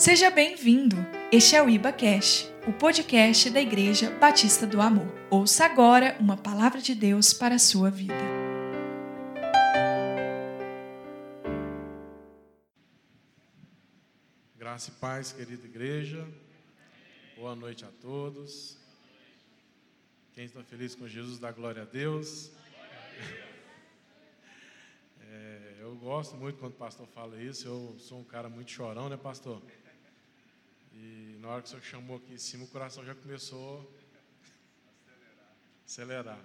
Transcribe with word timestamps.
Seja 0.00 0.30
bem-vindo. 0.30 0.96
Este 1.30 1.54
é 1.56 1.62
o 1.62 1.68
Iba 1.68 1.92
Cash, 1.92 2.50
o 2.66 2.72
podcast 2.72 3.50
da 3.50 3.60
Igreja 3.60 4.10
Batista 4.12 4.66
do 4.66 4.80
Amor. 4.80 5.06
Ouça 5.28 5.66
agora 5.66 6.16
uma 6.18 6.38
palavra 6.38 6.80
de 6.80 6.94
Deus 6.94 7.34
para 7.34 7.56
a 7.56 7.58
sua 7.58 7.90
vida. 7.90 8.14
Graça 14.56 14.88
e 14.88 14.94
paz, 14.94 15.32
querida 15.32 15.66
igreja. 15.66 16.26
Boa 17.36 17.54
noite 17.54 17.84
a 17.84 17.90
todos. 18.00 18.78
Quem 20.32 20.46
está 20.46 20.62
feliz 20.62 20.94
com 20.94 21.06
Jesus, 21.06 21.38
dá 21.38 21.52
glória 21.52 21.82
a 21.82 21.84
Deus. 21.84 22.50
É, 25.30 25.76
eu 25.78 25.94
gosto 25.96 26.36
muito 26.36 26.58
quando 26.58 26.72
o 26.72 26.76
pastor 26.76 27.06
fala 27.08 27.36
isso. 27.42 27.68
Eu 27.68 27.96
sou 27.98 28.20
um 28.20 28.24
cara 28.24 28.48
muito 28.48 28.70
chorão, 28.70 29.10
né, 29.10 29.18
pastor? 29.18 29.60
E 30.92 31.36
na 31.40 31.48
hora 31.48 31.62
que 31.62 31.68
o 31.68 31.70
senhor 31.70 31.82
chamou 31.82 32.16
aqui 32.16 32.34
em 32.34 32.38
cima, 32.38 32.64
o 32.64 32.68
coração 32.68 33.04
já 33.04 33.14
começou 33.14 33.80
a 35.06 35.84
acelerar. 35.84 36.40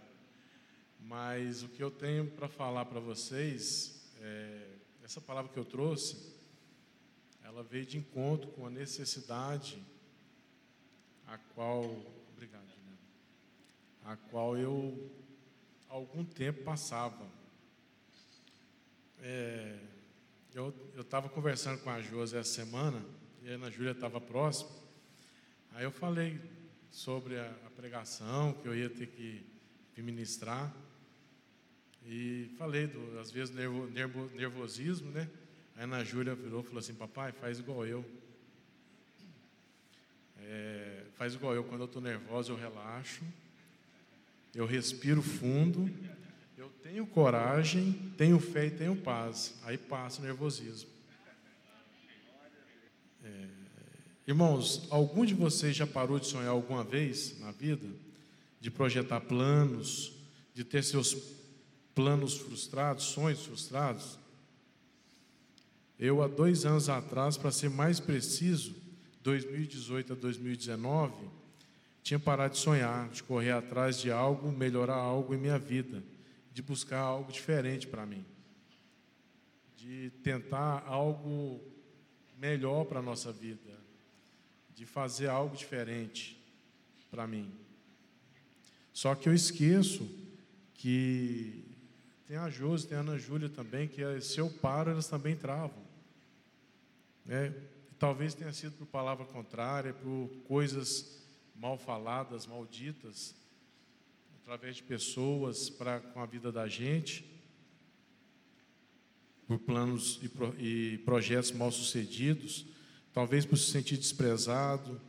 Mas 1.00 1.64
o 1.64 1.70
que 1.70 1.84
eu 1.84 1.92
tenho 1.92 2.30
para 2.32 2.48
falar 2.48 2.86
para 2.86 3.00
vocês, 3.00 4.10
é, 4.20 4.68
essa 5.04 5.20
palavra 5.22 5.52
que 5.52 5.60
eu 5.60 5.66
trouxe, 5.66 6.34
ela 7.44 7.64
veio 7.64 7.86
de 7.86 7.98
encontro 7.98 8.50
com 8.52 8.66
a 8.66 8.70
necessidade 8.70 9.82
a 11.28 11.38
qual, 11.38 11.84
obrigado, 12.34 12.68
Juliana, 12.68 12.98
a 14.04 14.16
qual 14.16 14.58
eu 14.58 15.12
algum 15.90 16.24
tempo 16.24 16.64
passava. 16.64 17.26
É, 19.20 19.80
eu 20.54 20.74
estava 20.98 21.30
conversando 21.30 21.82
com 21.82 21.90
a 21.90 22.02
Josi 22.02 22.38
essa 22.38 22.54
semana 22.54 23.04
e 23.46 23.52
a 23.52 23.54
Ana 23.54 23.70
Júlia 23.70 23.92
estava 23.92 24.20
próxima. 24.20 24.72
Aí 25.74 25.84
eu 25.84 25.92
falei 25.92 26.42
sobre 26.90 27.38
a, 27.38 27.56
a, 27.68 27.70
pregação, 27.70 28.54
que 28.54 28.68
eu 28.68 28.76
ia 28.76 28.90
ter 28.90 29.06
que, 29.06 29.46
ministrar. 29.98 30.74
E 32.08 32.50
falei, 32.58 32.88
do, 32.88 33.20
às 33.20 33.30
vezes, 33.30 33.54
nervo, 33.54 33.86
nervo, 33.88 34.32
nervosismo, 34.34 35.12
né? 35.12 35.30
A 35.78 35.84
Ana 35.84 36.04
Júlia 36.04 36.34
virou 36.34 36.62
e 36.62 36.64
falou 36.64 36.80
assim: 36.80 36.96
Papai, 36.96 37.32
faz 37.34 37.60
igual 37.60 37.86
eu. 37.86 38.04
É, 40.40 41.04
faz 41.16 41.36
igual 41.36 41.54
eu, 41.54 41.64
quando 41.64 41.82
eu 41.82 41.86
estou 41.86 42.02
nervosa, 42.02 42.52
eu 42.52 42.56
relaxo, 42.56 43.24
eu 44.56 44.66
respiro 44.66 45.22
fundo, 45.22 45.88
eu 46.58 46.70
tenho 46.82 47.06
coragem, 47.06 47.94
tenho 48.18 48.40
fé 48.40 48.66
e 48.66 48.72
tenho 48.72 48.96
paz. 48.96 49.56
Aí 49.64 49.78
passa 49.78 50.20
o 50.20 50.26
nervosismo. 50.26 50.95
É, 53.26 53.48
irmãos, 54.28 54.88
algum 54.92 55.26
de 55.26 55.34
vocês 55.34 55.76
já 55.76 55.88
parou 55.88 56.20
de 56.20 56.28
sonhar 56.28 56.50
alguma 56.50 56.84
vez 56.84 57.40
na 57.40 57.52
vida? 57.52 57.88
De 58.62 58.70
projetar 58.70 59.20
planos, 59.22 60.14
de 60.54 60.64
ter 60.64 60.84
seus 60.84 61.18
planos 61.96 62.38
frustrados, 62.38 63.06
sonhos 63.06 63.44
frustrados? 63.44 64.20
Eu, 65.98 66.22
há 66.22 66.28
dois 66.28 66.66
anos 66.66 66.88
atrás, 66.88 67.36
para 67.36 67.52
ser 67.52 67.70
mais 67.70 68.00
preciso, 68.00 68.76
2018 69.24 70.14
a 70.14 70.16
2019, 70.16 71.14
tinha 72.04 72.20
parado 72.20 72.54
de 72.54 72.60
sonhar, 72.60 73.10
de 73.10 73.24
correr 73.24 73.52
atrás 73.52 74.00
de 74.00 74.12
algo, 74.12 74.52
melhorar 74.52 74.98
algo 74.98 75.34
em 75.34 75.38
minha 75.38 75.58
vida, 75.58 76.04
de 76.54 76.62
buscar 76.62 77.00
algo 77.00 77.32
diferente 77.32 77.88
para 77.88 78.06
mim, 78.06 78.24
de 79.76 80.12
tentar 80.22 80.84
algo 80.86 81.60
melhor 82.38 82.86
para 82.86 83.00
a 83.00 83.02
nossa 83.02 83.32
vida, 83.32 83.76
de 84.76 84.86
fazer 84.86 85.28
algo 85.28 85.56
diferente 85.56 86.38
para 87.10 87.26
mim. 87.26 87.52
Só 88.94 89.16
que 89.16 89.30
eu 89.30 89.34
esqueço 89.34 90.10
que 90.74 91.64
tem 92.28 92.38
a 92.38 92.50
Josi, 92.50 92.88
tem 92.88 92.98
a 92.98 93.02
Ana 93.02 93.18
Júlia 93.18 93.50
também, 93.50 93.88
que 93.88 94.02
se 94.22 94.40
eu 94.40 94.50
paro, 94.50 94.92
elas 94.92 95.08
também 95.08 95.36
travam. 95.36 95.84
Né? 97.26 97.54
Talvez 98.00 98.34
tenha 98.34 98.52
sido 98.52 98.78
por 98.78 98.88
palavra 98.88 99.26
contrária, 99.26 99.94
por 99.94 100.30
coisas 100.48 101.24
mal 101.56 101.78
faladas, 101.78 102.46
malditas, 102.46 103.36
através 104.42 104.76
de 104.76 104.84
pessoas 104.84 105.70
para 105.70 106.00
com 106.00 106.22
a 106.22 106.26
vida 106.26 106.52
da 106.52 106.68
gente 106.68 107.35
por 109.48 109.60
planos 109.60 110.20
e, 110.22 110.30
pro, 110.30 110.56
e 110.60 110.98
projetos 111.00 111.52
mal 111.52 111.72
sucedidos, 111.72 112.66
talvez 113.14 113.46
por 113.46 113.58
se 113.58 113.72
sentir 113.72 113.98
desprezado, 113.98 115.00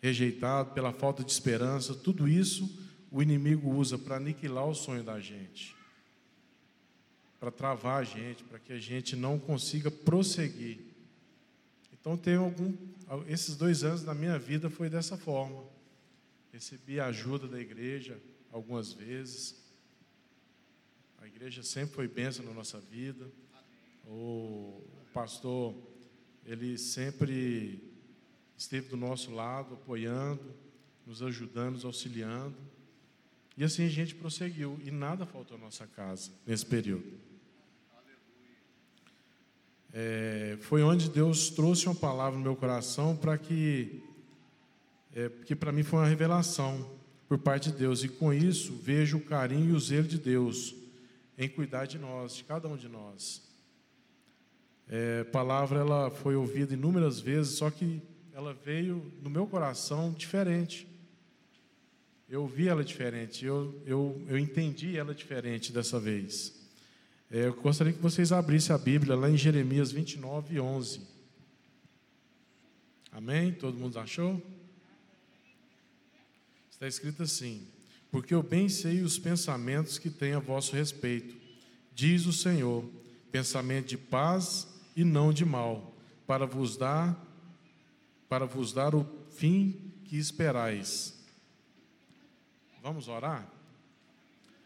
rejeitado, 0.00 0.72
pela 0.72 0.92
falta 0.92 1.24
de 1.24 1.32
esperança, 1.32 1.94
tudo 1.94 2.28
isso 2.28 2.68
o 3.10 3.22
inimigo 3.22 3.70
usa 3.70 3.98
para 3.98 4.16
aniquilar 4.16 4.66
o 4.68 4.74
sonho 4.74 5.02
da 5.02 5.18
gente, 5.18 5.74
para 7.40 7.50
travar 7.50 8.00
a 8.00 8.04
gente, 8.04 8.44
para 8.44 8.58
que 8.58 8.72
a 8.72 8.78
gente 8.78 9.16
não 9.16 9.38
consiga 9.38 9.90
prosseguir. 9.90 10.78
Então, 11.92 12.16
tem 12.16 12.36
algum, 12.36 12.74
esses 13.26 13.56
dois 13.56 13.82
anos 13.82 14.02
da 14.02 14.14
minha 14.14 14.38
vida 14.38 14.70
foi 14.70 14.88
dessa 14.88 15.16
forma. 15.16 15.64
Recebi 16.52 17.00
a 17.00 17.06
ajuda 17.06 17.46
da 17.48 17.60
igreja 17.60 18.18
algumas 18.52 18.92
vezes. 18.92 19.57
A 21.20 21.26
igreja 21.26 21.62
sempre 21.62 21.94
foi 21.96 22.08
bênção 22.08 22.44
na 22.44 22.52
nossa 22.52 22.78
vida. 22.78 23.28
O 24.06 24.82
pastor, 25.12 25.74
ele 26.46 26.78
sempre 26.78 27.82
esteve 28.56 28.88
do 28.88 28.96
nosso 28.96 29.32
lado, 29.32 29.74
apoiando, 29.74 30.54
nos 31.04 31.22
ajudando, 31.22 31.74
nos 31.74 31.84
auxiliando. 31.84 32.56
E 33.56 33.64
assim 33.64 33.84
a 33.84 33.88
gente 33.88 34.14
prosseguiu 34.14 34.78
e 34.84 34.90
nada 34.90 35.26
faltou 35.26 35.56
à 35.56 35.60
nossa 35.60 35.86
casa 35.86 36.30
nesse 36.46 36.64
período. 36.64 37.18
É, 39.92 40.56
foi 40.60 40.82
onde 40.82 41.08
Deus 41.08 41.50
trouxe 41.50 41.86
uma 41.86 41.94
palavra 41.94 42.38
no 42.38 42.44
meu 42.44 42.54
coração 42.54 43.16
para 43.16 43.36
que, 43.36 44.02
é, 45.12 45.28
para 45.56 45.72
mim 45.72 45.82
foi 45.82 45.98
uma 45.98 46.06
revelação 46.06 46.88
por 47.28 47.38
parte 47.38 47.72
de 47.72 47.78
Deus. 47.78 48.04
E 48.04 48.08
com 48.08 48.32
isso 48.32 48.72
vejo 48.76 49.16
o 49.16 49.24
carinho 49.24 49.70
e 49.70 49.72
o 49.72 49.80
zelo 49.80 50.06
de 50.06 50.18
Deus 50.18 50.77
em 51.38 51.48
cuidar 51.48 51.86
de 51.86 51.98
nós, 51.98 52.34
de 52.34 52.42
cada 52.42 52.68
um 52.68 52.76
de 52.76 52.88
nós. 52.88 53.48
É, 54.88 55.22
palavra 55.24 55.78
ela 55.78 56.10
foi 56.10 56.34
ouvida 56.34 56.74
inúmeras 56.74 57.20
vezes, 57.20 57.54
só 57.54 57.70
que 57.70 58.02
ela 58.32 58.52
veio 58.52 59.12
no 59.22 59.30
meu 59.30 59.46
coração 59.46 60.12
diferente. 60.12 60.88
Eu 62.28 62.42
ouvi 62.42 62.68
ela 62.68 62.84
diferente, 62.84 63.46
eu, 63.46 63.80
eu, 63.86 64.20
eu 64.28 64.36
entendi 64.36 64.98
ela 64.98 65.14
diferente 65.14 65.72
dessa 65.72 66.00
vez. 66.00 66.58
É, 67.30 67.46
eu 67.46 67.54
gostaria 67.54 67.92
que 67.92 68.00
vocês 68.00 68.32
abrissem 68.32 68.74
a 68.74 68.78
Bíblia 68.78 69.14
lá 69.14 69.30
em 69.30 69.36
Jeremias 69.36 69.92
29, 69.92 70.58
11. 70.58 71.00
Amém? 73.12 73.52
Todo 73.52 73.78
mundo 73.78 73.98
achou? 73.98 74.42
Está 76.70 76.86
escrito 76.86 77.22
assim: 77.22 77.66
Porque 78.10 78.34
eu 78.34 78.42
bem 78.42 78.68
sei 78.68 79.02
os 79.02 79.18
pensamentos 79.18 79.98
que 79.98 80.10
tenho 80.10 80.38
a 80.38 80.40
vosso 80.40 80.74
respeito, 80.74 81.36
diz 81.94 82.26
o 82.26 82.32
Senhor, 82.32 82.84
pensamento 83.30 83.88
de 83.88 83.98
paz 83.98 84.66
e 84.96 85.04
não 85.04 85.32
de 85.32 85.44
mal, 85.44 85.94
para 86.26 86.46
vos 86.46 86.76
dar 86.76 87.28
para 88.28 88.44
vos 88.44 88.72
dar 88.72 88.94
o 88.94 89.06
fim 89.30 89.74
que 90.04 90.16
esperais. 90.16 91.18
Vamos 92.82 93.08
orar? 93.08 93.50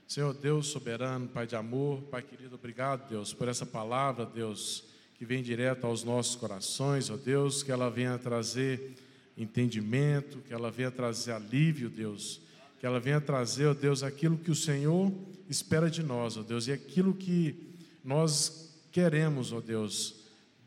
Senhor 0.07 0.35
Deus 0.35 0.67
soberano, 0.67 1.29
Pai 1.29 1.47
de 1.47 1.57
amor, 1.57 2.03
Pai 2.03 2.23
querido, 2.23 2.57
obrigado, 2.57 3.09
Deus, 3.09 3.33
por 3.33 3.49
essa 3.49 3.65
palavra, 3.65 4.27
Deus, 4.27 4.85
que 5.17 5.25
vem 5.25 5.43
direto 5.43 5.87
aos 5.87 6.05
nossos 6.05 6.37
corações, 6.37 7.09
ó 7.09 7.17
Deus, 7.17 7.63
que 7.63 7.73
ela 7.73 7.89
venha 7.89 8.19
trazer 8.19 8.95
entendimento, 9.39 10.39
que 10.41 10.53
ela 10.53 10.71
venha 10.71 10.91
trazer 10.91 11.33
alívio, 11.33 11.89
Deus, 11.89 12.41
que 12.83 12.87
ela 12.87 12.99
venha 12.99 13.21
trazer, 13.21 13.67
ó 13.67 13.75
Deus, 13.75 14.03
aquilo 14.03 14.37
que 14.37 14.51
o 14.51 14.57
Senhor 14.57 15.13
espera 15.49 15.89
de 15.89 16.03
nós, 16.03 16.37
ó 16.37 16.43
Deus, 16.43 16.67
e 16.67 16.73
aquilo 16.73 17.15
que 17.15 17.55
nós 18.03 18.77
queremos, 18.91 19.53
ó 19.53 19.61
Deus, 19.61 20.17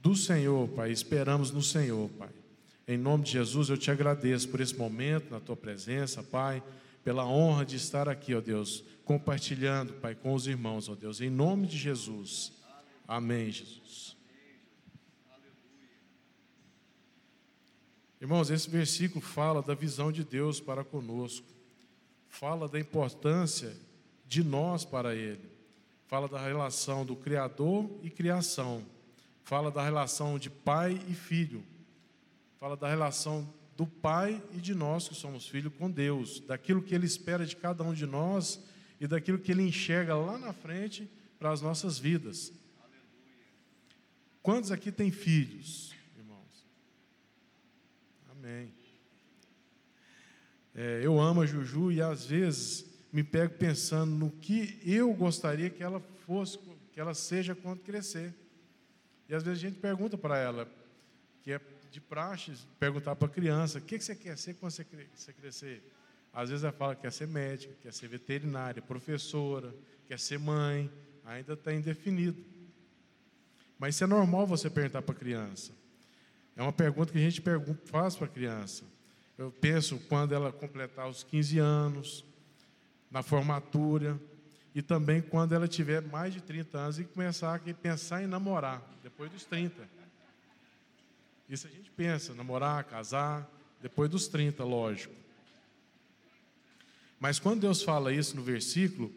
do 0.02 0.16
Senhor, 0.16 0.70
Pai, 0.70 0.94
esperamos 0.94 1.52
no 1.52 1.62
Senhor, 1.62 2.10
Pai. 2.12 2.30
Em 2.88 2.98
nome 2.98 3.26
de 3.26 3.32
Jesus, 3.32 3.68
eu 3.68 3.78
te 3.78 3.92
agradeço 3.92 4.48
por 4.48 4.62
esse 4.62 4.74
momento, 4.78 5.30
na 5.30 5.42
tua 5.42 5.58
presença, 5.58 6.24
Pai, 6.24 6.64
pela 7.04 7.28
honra 7.28 7.66
de 7.66 7.76
estar 7.76 8.08
aqui, 8.08 8.34
ó 8.34 8.40
Deus, 8.40 8.82
compartilhando, 9.04 9.92
Pai, 9.96 10.16
com 10.16 10.34
os 10.34 10.48
irmãos, 10.48 10.88
ó 10.88 10.96
Deus, 10.96 11.20
em 11.20 11.30
nome 11.30 11.68
de 11.68 11.78
Jesus. 11.78 12.54
Amém, 13.06 13.52
Jesus. 13.52 14.16
Irmãos, 18.22 18.50
esse 18.50 18.70
versículo 18.70 19.20
fala 19.20 19.62
da 19.62 19.74
visão 19.76 20.14
de 20.14 20.24
Deus 20.24 20.62
para 20.62 20.82
conosco, 20.82 21.55
fala 22.40 22.68
da 22.68 22.80
importância 22.80 23.76
de 24.26 24.44
nós 24.44 24.86
para 24.86 25.16
Ele, 25.16 25.50
fala 26.08 26.28
da 26.28 26.40
relação 26.40 27.06
do 27.06 27.16
Criador 27.16 27.90
e 28.04 28.10
criação 28.10 28.84
fala 29.46 29.70
da 29.70 29.84
relação 29.84 30.40
de 30.40 30.50
pai 30.50 31.00
e 31.08 31.14
filho, 31.14 31.64
fala 32.58 32.76
da 32.76 32.90
relação 32.90 33.48
do 33.78 33.86
Pai 33.86 34.42
e 34.54 34.58
de 34.58 34.74
nós 34.74 35.08
que 35.08 35.14
somos 35.14 35.48
filhos 35.48 35.72
com 35.78 35.90
Deus, 35.90 36.40
daquilo 36.40 36.82
que 36.82 36.96
Ele 36.96 37.06
espera 37.06 37.46
de 37.46 37.56
cada 37.56 37.84
um 37.84 37.94
de 37.94 38.06
nós 38.06 38.60
e 39.00 39.06
daquilo 39.06 39.38
que 39.38 39.52
Ele 39.52 39.62
enxerga 39.62 40.16
lá 40.16 40.38
na 40.40 40.52
frente 40.52 41.10
para 41.38 41.52
as 41.52 41.62
nossas 41.62 42.00
vidas. 42.00 42.52
Quantos 44.42 44.72
aqui 44.72 44.92
têm 44.92 45.12
filhos, 45.12 45.94
irmãos? 46.18 46.66
Amém. 48.32 48.74
É, 50.76 51.00
eu 51.02 51.22
amo 51.22 51.42
a 51.42 51.46
Juju 51.46 51.90
e 51.90 52.02
às 52.02 52.26
vezes 52.26 52.86
me 53.12 53.24
pego 53.24 53.54
pensando 53.54 54.14
no 54.14 54.30
que 54.30 54.78
eu 54.84 55.14
gostaria 55.14 55.70
que 55.70 55.82
ela 55.82 56.02
fosse, 56.26 56.60
que 56.92 57.00
ela 57.00 57.14
seja 57.14 57.56
quando 57.56 57.80
crescer. 57.80 58.34
E 59.30 59.34
às 59.34 59.42
vezes 59.42 59.64
a 59.64 59.70
gente 59.70 59.80
pergunta 59.80 60.18
para 60.18 60.38
ela, 60.38 60.70
que 61.42 61.54
é 61.54 61.62
de 61.90 62.02
praxe, 62.02 62.52
perguntar 62.78 63.16
para 63.16 63.28
a 63.28 63.32
criança: 63.32 63.80
o 63.80 63.82
que 63.82 63.98
você 63.98 64.14
quer 64.14 64.38
ser 64.38 64.56
quando 64.56 64.74
você 64.74 65.34
crescer? 65.34 65.82
Às 66.34 66.50
vezes 66.50 66.66
ela 66.66 66.74
fala 66.74 66.94
que 66.94 67.04
quer 67.04 67.14
ser 67.14 67.28
médica, 67.28 67.74
quer 67.82 67.94
ser 67.94 68.10
veterinária, 68.10 68.82
professora, 68.82 69.74
quer 70.06 70.20
ser 70.20 70.38
mãe, 70.38 70.92
ainda 71.24 71.54
está 71.54 71.74
indefinido. 71.74 72.44
Mas 73.80 73.96
isso 73.96 74.04
é 74.04 74.08
normal 74.08 74.46
você 74.46 74.70
perguntar 74.70 75.02
para 75.02 75.16
a 75.16 75.18
criança. 75.18 75.72
É 76.54 76.62
uma 76.62 76.74
pergunta 76.74 77.14
que 77.14 77.18
a 77.18 77.22
gente 77.22 77.42
faz 77.86 78.16
para 78.18 78.26
a 78.26 78.30
criança. 78.30 78.84
Eu 79.38 79.52
penso 79.52 80.00
quando 80.08 80.34
ela 80.34 80.52
completar 80.52 81.10
os 81.10 81.24
15 81.24 81.60
anos, 81.60 82.26
na 83.12 83.22
formatura, 83.22 84.20
e 84.74 84.82
também 84.82 85.22
quando 85.22 85.54
ela 85.54 85.68
tiver 85.68 86.02
mais 86.02 86.34
de 86.34 86.42
30 86.42 86.78
anos 86.78 87.00
e 87.00 87.04
começar 87.06 87.56
a 87.56 87.74
pensar 87.74 88.24
em 88.24 88.28
namorar, 88.28 88.82
depois 89.04 89.32
dos 89.32 89.46
30. 89.46 89.88
Isso 91.50 91.68
a 91.68 91.70
gente 91.70 91.92
pensa, 91.92 92.34
namorar, 92.34 92.84
casar, 92.84 93.50
depois 93.82 94.10
dos 94.10 94.28
30, 94.28 94.64
lógico. 94.64 95.14
Mas 97.20 97.40
quando 97.40 97.62
Deus 97.62 97.82
fala 97.82 98.14
isso 98.14 98.36
no 98.36 98.44
versículo 98.44 99.14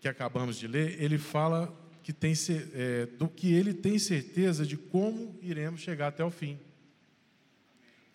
que 0.00 0.08
acabamos 0.08 0.56
de 0.56 0.66
ler, 0.66 1.02
ele 1.02 1.18
fala 1.18 1.74
que 2.02 2.12
tem, 2.12 2.34
é, 2.74 3.06
do 3.06 3.28
que 3.28 3.52
ele 3.52 3.72
tem 3.72 3.98
certeza 3.98 4.66
de 4.66 4.76
como 4.76 5.36
iremos 5.42 5.80
chegar 5.80 6.08
até 6.08 6.24
o 6.24 6.30
fim. 6.30 6.58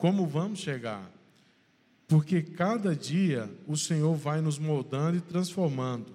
Como 0.01 0.25
vamos 0.25 0.59
chegar? 0.59 1.09
Porque 2.07 2.42
cada 2.42 2.94
dia 2.94 3.50
o 3.68 3.77
Senhor 3.77 4.15
vai 4.15 4.42
nos 4.42 4.59
moldando 4.59 5.18
e 5.18 5.21
transformando, 5.21 6.12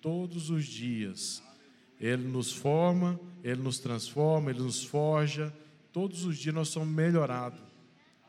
todos 0.00 0.50
os 0.50 0.66
dias. 0.66 1.42
Ele 1.98 2.26
nos 2.26 2.52
forma, 2.52 3.18
ele 3.42 3.62
nos 3.62 3.78
transforma, 3.78 4.50
ele 4.50 4.60
nos 4.60 4.84
forja, 4.84 5.54
Todos 5.92 6.24
os 6.24 6.38
dias 6.38 6.54
nós 6.54 6.68
somos 6.68 6.88
melhorados. 6.88 7.60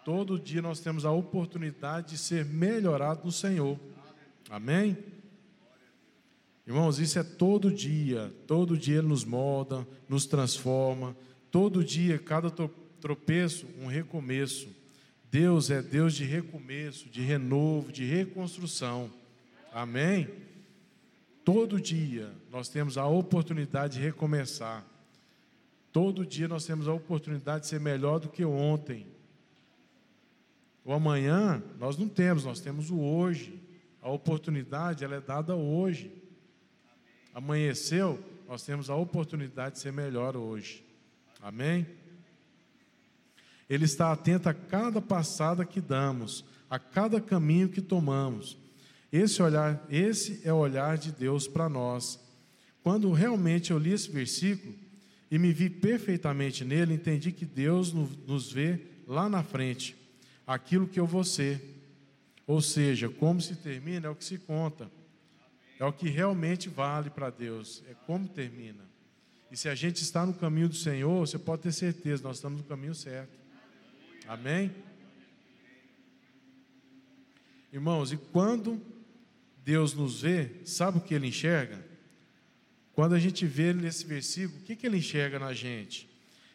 Todo 0.04 0.38
dia 0.38 0.62
nós 0.62 0.81
temos 0.81 1.06
a 1.06 1.12
oportunidade 1.12 2.10
de 2.10 2.18
ser 2.18 2.44
melhorado 2.44 3.22
no 3.24 3.31
Senhor. 3.31 3.80
Amém? 4.50 4.98
Irmãos, 6.68 7.00
isso 7.00 7.18
é 7.18 7.24
todo 7.24 7.72
dia. 7.72 8.34
Todo 8.45 8.78
dia 8.78 8.98
Ele 8.98 9.07
nos 9.07 9.24
molda, 9.24 9.88
nos 10.10 10.25
transforma. 10.25 11.16
Todo 11.50 11.84
dia, 11.84 12.19
cada 12.19 12.51
tropeço, 13.00 13.66
um 13.80 13.88
recomeço. 13.88 14.82
Deus 15.33 15.71
é 15.71 15.81
Deus 15.81 16.13
de 16.13 16.24
recomeço, 16.25 17.09
de 17.09 17.19
renovo, 17.19 17.91
de 17.91 18.06
reconstrução. 18.06 19.12
Amém? 19.74 20.30
Todo 21.44 21.81
dia 21.81 22.31
nós 22.51 22.69
temos 22.69 23.00
a 23.00 23.07
oportunidade 23.07 23.95
de 23.95 24.00
recomeçar. 24.00 24.85
Todo 25.91 26.24
dia 26.24 26.47
nós 26.47 26.68
temos 26.68 26.88
a 26.88 26.94
oportunidade 26.94 27.63
de 27.63 27.69
ser 27.69 27.80
melhor 27.80 28.19
do 28.19 28.30
que 28.30 28.45
ontem. 28.45 29.07
O 30.85 30.94
amanhã 30.94 31.63
nós 31.80 31.97
não 31.97 32.07
temos, 32.07 32.45
nós 32.45 32.59
temos 32.59 32.91
o 32.91 33.00
hoje. 33.00 33.59
A 34.03 34.12
oportunidade 34.12 35.03
ela 35.03 35.15
é 35.15 35.19
dada 35.19 35.56
hoje. 35.56 36.12
Amanheceu, 37.33 38.24
nós 38.47 38.62
temos 38.62 38.88
a 38.88 38.95
oportunidade 38.95 39.77
de 39.77 39.81
ser 39.81 39.91
melhor 39.91 40.38
hoje. 40.38 40.85
Amém? 41.41 41.88
Ele 43.73 43.85
está 43.85 44.11
atento 44.11 44.47
a 44.47 44.53
cada 44.53 45.01
passada 45.01 45.65
que 45.65 45.81
damos, 45.81 46.45
a 46.69 46.77
cada 46.77 47.19
caminho 47.19 47.69
que 47.69 47.81
tomamos. 47.81 48.55
Esse 49.11 49.41
olhar, 49.41 49.83
esse 49.89 50.41
é 50.43 50.53
o 50.53 50.57
olhar 50.57 50.95
de 50.95 51.11
Deus 51.11 51.47
para 51.47 51.67
nós. 51.67 52.19
Quando 52.83 53.11
realmente 53.11 53.71
eu 53.71 53.79
li 53.79 53.91
esse 53.91 54.11
versículo, 54.11 54.75
e 55.31 55.39
me 55.39 55.51
vi 55.51 55.71
perfeitamente 55.71 56.63
nele, 56.63 56.93
entendi 56.93 57.31
que 57.31 57.47
Deus 57.47 57.91
nos 57.91 58.51
vê 58.51 58.79
lá 59.07 59.27
na 59.27 59.41
frente, 59.41 59.95
aquilo 60.45 60.87
que 60.87 60.99
eu 60.99 61.07
vou 61.07 61.23
ser. 61.23 61.59
Ou 62.45 62.61
seja, 62.61 63.09
como 63.09 63.41
se 63.41 63.55
termina 63.55 64.05
é 64.05 64.09
o 64.11 64.15
que 64.15 64.23
se 64.23 64.37
conta, 64.37 64.87
é 65.79 65.85
o 65.85 65.91
que 65.91 66.09
realmente 66.09 66.69
vale 66.69 67.09
para 67.09 67.31
Deus, 67.31 67.81
é 67.89 67.95
como 68.05 68.27
termina. 68.27 68.85
E 69.51 69.57
se 69.57 69.67
a 69.67 69.73
gente 69.73 70.03
está 70.03 70.27
no 70.27 70.33
caminho 70.35 70.69
do 70.69 70.75
Senhor, 70.75 71.25
você 71.25 71.39
pode 71.39 71.63
ter 71.63 71.71
certeza, 71.71 72.21
nós 72.21 72.35
estamos 72.35 72.61
no 72.61 72.67
caminho 72.67 72.93
certo. 72.93 73.43
Amém? 74.27 74.71
Irmãos, 77.71 78.11
e 78.11 78.17
quando 78.17 78.81
Deus 79.63 79.93
nos 79.93 80.21
vê, 80.21 80.51
sabe 80.65 80.97
o 80.97 81.01
que 81.01 81.13
Ele 81.13 81.27
enxerga? 81.27 81.93
Quando 82.93 83.15
a 83.15 83.19
gente 83.19 83.45
vê 83.45 83.73
nesse 83.73 84.05
versículo, 84.05 84.59
o 84.59 84.63
que, 84.63 84.75
que 84.75 84.85
ele 84.85 84.97
enxerga 84.97 85.39
na 85.39 85.51
gente? 85.51 86.07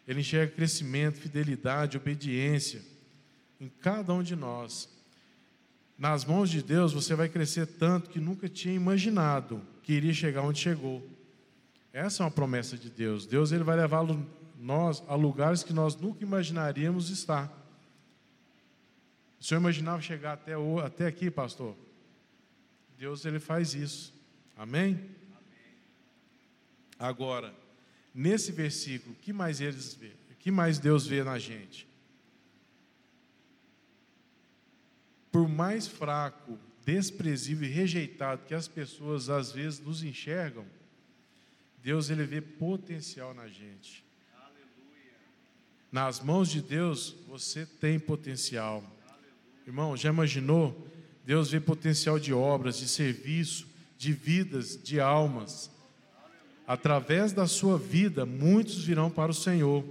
Ele 0.06 0.20
enxerga 0.20 0.54
crescimento, 0.54 1.18
fidelidade, 1.18 1.96
obediência 1.96 2.80
em 3.60 3.68
cada 3.68 4.14
um 4.14 4.22
de 4.22 4.36
nós. 4.36 4.88
Nas 5.98 6.24
mãos 6.24 6.48
de 6.48 6.62
Deus 6.62 6.92
você 6.92 7.14
vai 7.16 7.28
crescer 7.28 7.66
tanto 7.66 8.08
que 8.08 8.20
nunca 8.20 8.48
tinha 8.48 8.74
imaginado 8.74 9.60
que 9.82 9.92
iria 9.92 10.14
chegar 10.14 10.42
onde 10.42 10.60
chegou. 10.60 11.04
Essa 11.92 12.22
é 12.22 12.24
uma 12.24 12.30
promessa 12.30 12.78
de 12.78 12.88
Deus. 12.88 13.26
Deus 13.26 13.50
ele 13.50 13.64
vai 13.64 13.76
levar 13.76 14.06
nós 14.60 15.02
a 15.08 15.16
lugares 15.16 15.64
que 15.64 15.72
nós 15.72 15.96
nunca 15.96 16.22
imaginaríamos 16.22 17.10
estar. 17.10 17.52
O 19.40 19.44
senhor 19.44 19.60
imaginava 19.60 20.02
chegar 20.02 20.32
até, 20.32 20.52
até 20.84 21.06
aqui, 21.06 21.30
pastor? 21.30 21.76
Deus 22.98 23.24
ele 23.24 23.38
faz 23.38 23.74
isso. 23.74 24.12
Amém? 24.56 25.08
Agora, 26.98 27.54
nesse 28.12 28.50
versículo, 28.50 29.12
o 29.12 29.18
que 29.18 29.32
mais 29.32 29.60
eles 29.60 29.94
vê? 29.94 30.12
O 30.30 30.34
que 30.34 30.50
mais 30.50 30.78
Deus 30.78 31.06
vê 31.06 31.22
na 31.22 31.38
gente? 31.38 31.86
Por 35.30 35.48
mais 35.48 35.86
fraco, 35.86 36.58
desprezível 36.84 37.68
e 37.68 37.72
rejeitado 37.72 38.44
que 38.46 38.54
as 38.54 38.66
pessoas 38.66 39.28
às 39.28 39.52
vezes 39.52 39.78
nos 39.78 40.02
enxergam, 40.02 40.66
Deus 41.80 42.10
ele 42.10 42.24
vê 42.24 42.40
potencial 42.40 43.32
na 43.32 43.46
gente. 43.46 44.04
Nas 45.92 46.20
mãos 46.20 46.50
de 46.50 46.60
Deus, 46.60 47.14
você 47.28 47.64
tem 47.64 47.98
potencial. 47.98 48.82
Irmão, 49.68 49.96
já 49.96 50.08
imaginou? 50.08 50.86
Deus 51.24 51.50
vê 51.50 51.60
potencial 51.60 52.18
de 52.18 52.32
obras, 52.32 52.78
de 52.78 52.88
serviço, 52.88 53.68
de 53.96 54.12
vidas, 54.12 54.76
de 54.82 54.98
almas 54.98 55.70
através 56.68 57.32
da 57.32 57.46
sua 57.46 57.78
vida, 57.78 58.26
muitos 58.26 58.84
virão 58.84 59.10
para 59.10 59.32
o 59.32 59.34
Senhor, 59.34 59.82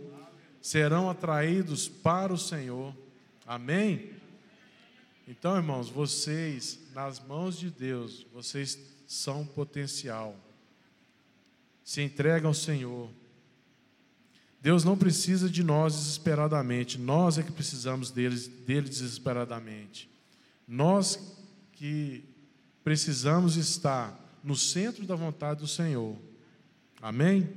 serão 0.61 1.09
atraídos 1.09 1.89
para 1.89 2.31
o 2.31 2.37
Senhor. 2.37 2.95
Amém? 3.47 4.11
Então, 5.27 5.55
irmãos, 5.57 5.89
vocês, 5.89 6.79
nas 6.93 7.19
mãos 7.19 7.57
de 7.57 7.71
Deus, 7.71 8.27
vocês 8.31 8.77
são 9.07 9.43
potencial. 9.43 10.35
Se 11.83 12.03
entregam 12.03 12.51
ao 12.51 12.53
Senhor. 12.53 13.09
Deus 14.61 14.83
não 14.83 14.97
precisa 14.97 15.49
de 15.49 15.63
nós 15.63 15.95
desesperadamente, 15.95 16.97
nós 16.97 17.37
é 17.37 17.43
que 17.43 17.51
precisamos 17.51 18.11
dele, 18.11 18.37
dele 18.65 18.89
desesperadamente. 18.89 20.09
Nós 20.67 21.37
que 21.73 22.23
precisamos 22.83 23.55
estar 23.55 24.17
no 24.43 24.55
centro 24.55 25.05
da 25.05 25.15
vontade 25.15 25.59
do 25.59 25.67
Senhor. 25.67 26.15
Amém? 27.01 27.47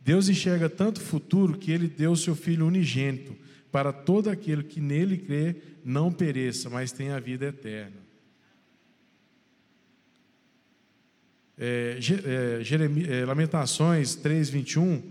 Deus 0.00 0.28
enxerga 0.28 0.68
tanto 0.68 0.98
o 0.98 1.04
futuro 1.04 1.58
que 1.58 1.70
ele 1.70 1.86
deu 1.86 2.16
seu 2.16 2.34
Filho 2.34 2.66
unigênito 2.66 3.36
para 3.70 3.92
todo 3.92 4.30
aquele 4.30 4.62
que 4.62 4.80
nele 4.80 5.18
crê 5.18 5.56
não 5.84 6.12
pereça, 6.12 6.68
mas 6.68 6.92
tenha 6.92 7.16
a 7.16 7.20
vida 7.20 7.46
eterna. 7.46 7.96
É, 11.58 11.98
é, 11.98 12.64
Jeremias, 12.64 13.08
é, 13.08 13.24
Lamentações 13.24 14.16
3,21 14.16 15.02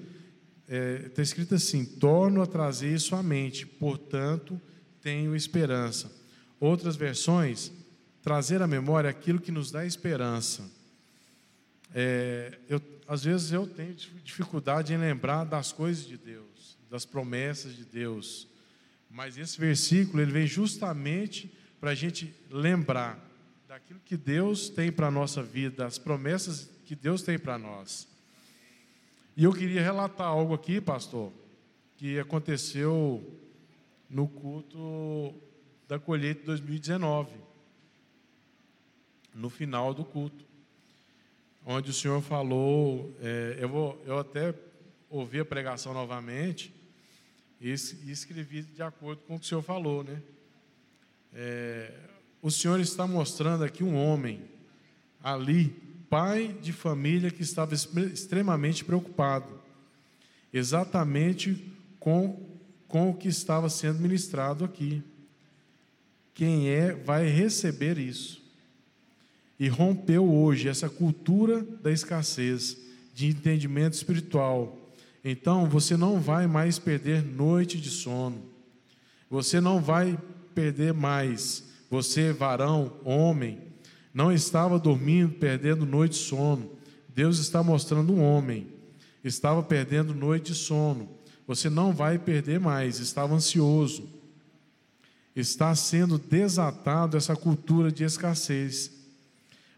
está 0.71 1.21
é, 1.21 1.23
escrito 1.23 1.55
assim: 1.55 1.83
Torno 1.83 2.41
a 2.41 2.47
trazer 2.47 2.93
isso 2.93 3.15
à 3.15 3.21
mente, 3.21 3.65
portanto 3.65 4.59
tenho 5.01 5.35
esperança. 5.35 6.11
Outras 6.59 6.95
versões, 6.95 7.71
trazer 8.21 8.61
à 8.61 8.67
memória 8.67 9.09
aquilo 9.09 9.41
que 9.41 9.51
nos 9.51 9.71
dá 9.71 9.85
esperança. 9.85 10.69
É, 11.93 12.57
eu, 12.69 12.81
às 13.07 13.23
vezes 13.23 13.51
eu 13.51 13.67
tenho 13.67 13.93
dificuldade 14.23 14.93
em 14.93 14.97
lembrar 14.97 15.43
das 15.43 15.73
coisas 15.73 16.05
de 16.07 16.17
Deus, 16.17 16.77
das 16.89 17.03
promessas 17.03 17.75
de 17.75 17.83
Deus. 17.83 18.47
Mas 19.09 19.37
esse 19.37 19.59
versículo 19.59 20.21
ele 20.21 20.31
vem 20.31 20.47
justamente 20.47 21.51
para 21.81 21.89
a 21.89 21.95
gente 21.95 22.33
lembrar 22.49 23.19
daquilo 23.67 23.99
que 23.99 24.15
Deus 24.15 24.69
tem 24.69 24.91
para 24.91 25.07
a 25.07 25.11
nossa 25.11 25.43
vida, 25.43 25.83
das 25.83 25.97
promessas 25.97 26.69
que 26.85 26.95
Deus 26.95 27.23
tem 27.23 27.37
para 27.37 27.57
nós. 27.57 28.07
E 29.35 29.45
eu 29.45 29.53
queria 29.53 29.81
relatar 29.81 30.27
algo 30.27 30.53
aqui, 30.53 30.81
pastor, 30.81 31.31
que 31.97 32.19
aconteceu 32.19 33.23
no 34.09 34.27
culto 34.27 35.33
da 35.87 35.97
colheita 35.97 36.41
de 36.41 36.45
2019, 36.47 37.29
no 39.33 39.49
final 39.49 39.93
do 39.93 40.03
culto, 40.03 40.45
onde 41.65 41.91
o 41.91 41.93
senhor 41.93 42.21
falou, 42.21 43.15
é, 43.21 43.57
eu, 43.59 43.69
vou, 43.69 44.01
eu 44.05 44.19
até 44.19 44.53
ouvi 45.09 45.39
a 45.39 45.45
pregação 45.45 45.93
novamente 45.93 46.73
e, 47.59 47.71
escrevi 47.71 48.63
de 48.63 48.81
acordo 48.81 49.21
com 49.21 49.35
o 49.35 49.39
que 49.39 49.45
o 49.45 49.47
senhor 49.47 49.61
falou, 49.61 50.03
né? 50.03 50.21
É, 51.33 51.93
o 52.41 52.49
senhor 52.49 52.79
está 52.79 53.07
mostrando 53.07 53.63
aqui 53.63 53.83
um 53.83 53.95
homem 53.95 54.41
ali, 55.23 55.73
pai 56.11 56.57
de 56.61 56.73
família 56.73 57.31
que 57.31 57.41
estava 57.41 57.73
extremamente 57.73 58.83
preocupado, 58.83 59.47
exatamente 60.53 61.73
com, 62.01 62.37
com 62.85 63.09
o 63.09 63.13
que 63.13 63.29
estava 63.29 63.69
sendo 63.69 64.01
ministrado 64.01 64.65
aqui. 64.65 65.01
Quem 66.33 66.67
é 66.67 66.93
vai 66.93 67.29
receber 67.29 67.97
isso. 67.97 68.43
E 69.57 69.69
rompeu 69.69 70.29
hoje 70.29 70.67
essa 70.67 70.89
cultura 70.89 71.61
da 71.81 71.89
escassez, 71.89 72.77
de 73.13 73.27
entendimento 73.27 73.93
espiritual. 73.93 74.77
Então 75.23 75.69
você 75.69 75.95
não 75.95 76.19
vai 76.19 76.45
mais 76.45 76.77
perder 76.77 77.23
noite 77.23 77.79
de 77.79 77.89
sono. 77.89 78.43
Você 79.29 79.61
não 79.61 79.79
vai 79.79 80.19
perder 80.53 80.93
mais. 80.93 81.63
Você, 81.89 82.33
varão, 82.33 82.97
homem, 83.05 83.70
não 84.13 84.31
estava 84.31 84.77
dormindo, 84.77 85.33
perdendo 85.35 85.85
noite 85.85 86.13
de 86.13 86.25
sono. 86.25 86.71
Deus 87.13 87.39
está 87.39 87.63
mostrando 87.63 88.13
um 88.13 88.21
homem. 88.21 88.67
Estava 89.23 89.61
perdendo 89.63 90.13
noite 90.13 90.51
de 90.51 90.55
sono. 90.55 91.09
Você 91.47 91.69
não 91.69 91.93
vai 91.93 92.17
perder 92.17 92.59
mais. 92.59 92.99
Estava 92.99 93.33
ansioso. 93.33 94.09
Está 95.35 95.73
sendo 95.75 96.17
desatado 96.17 97.15
essa 97.15 97.35
cultura 97.35 97.91
de 97.91 98.03
escassez. 98.03 98.91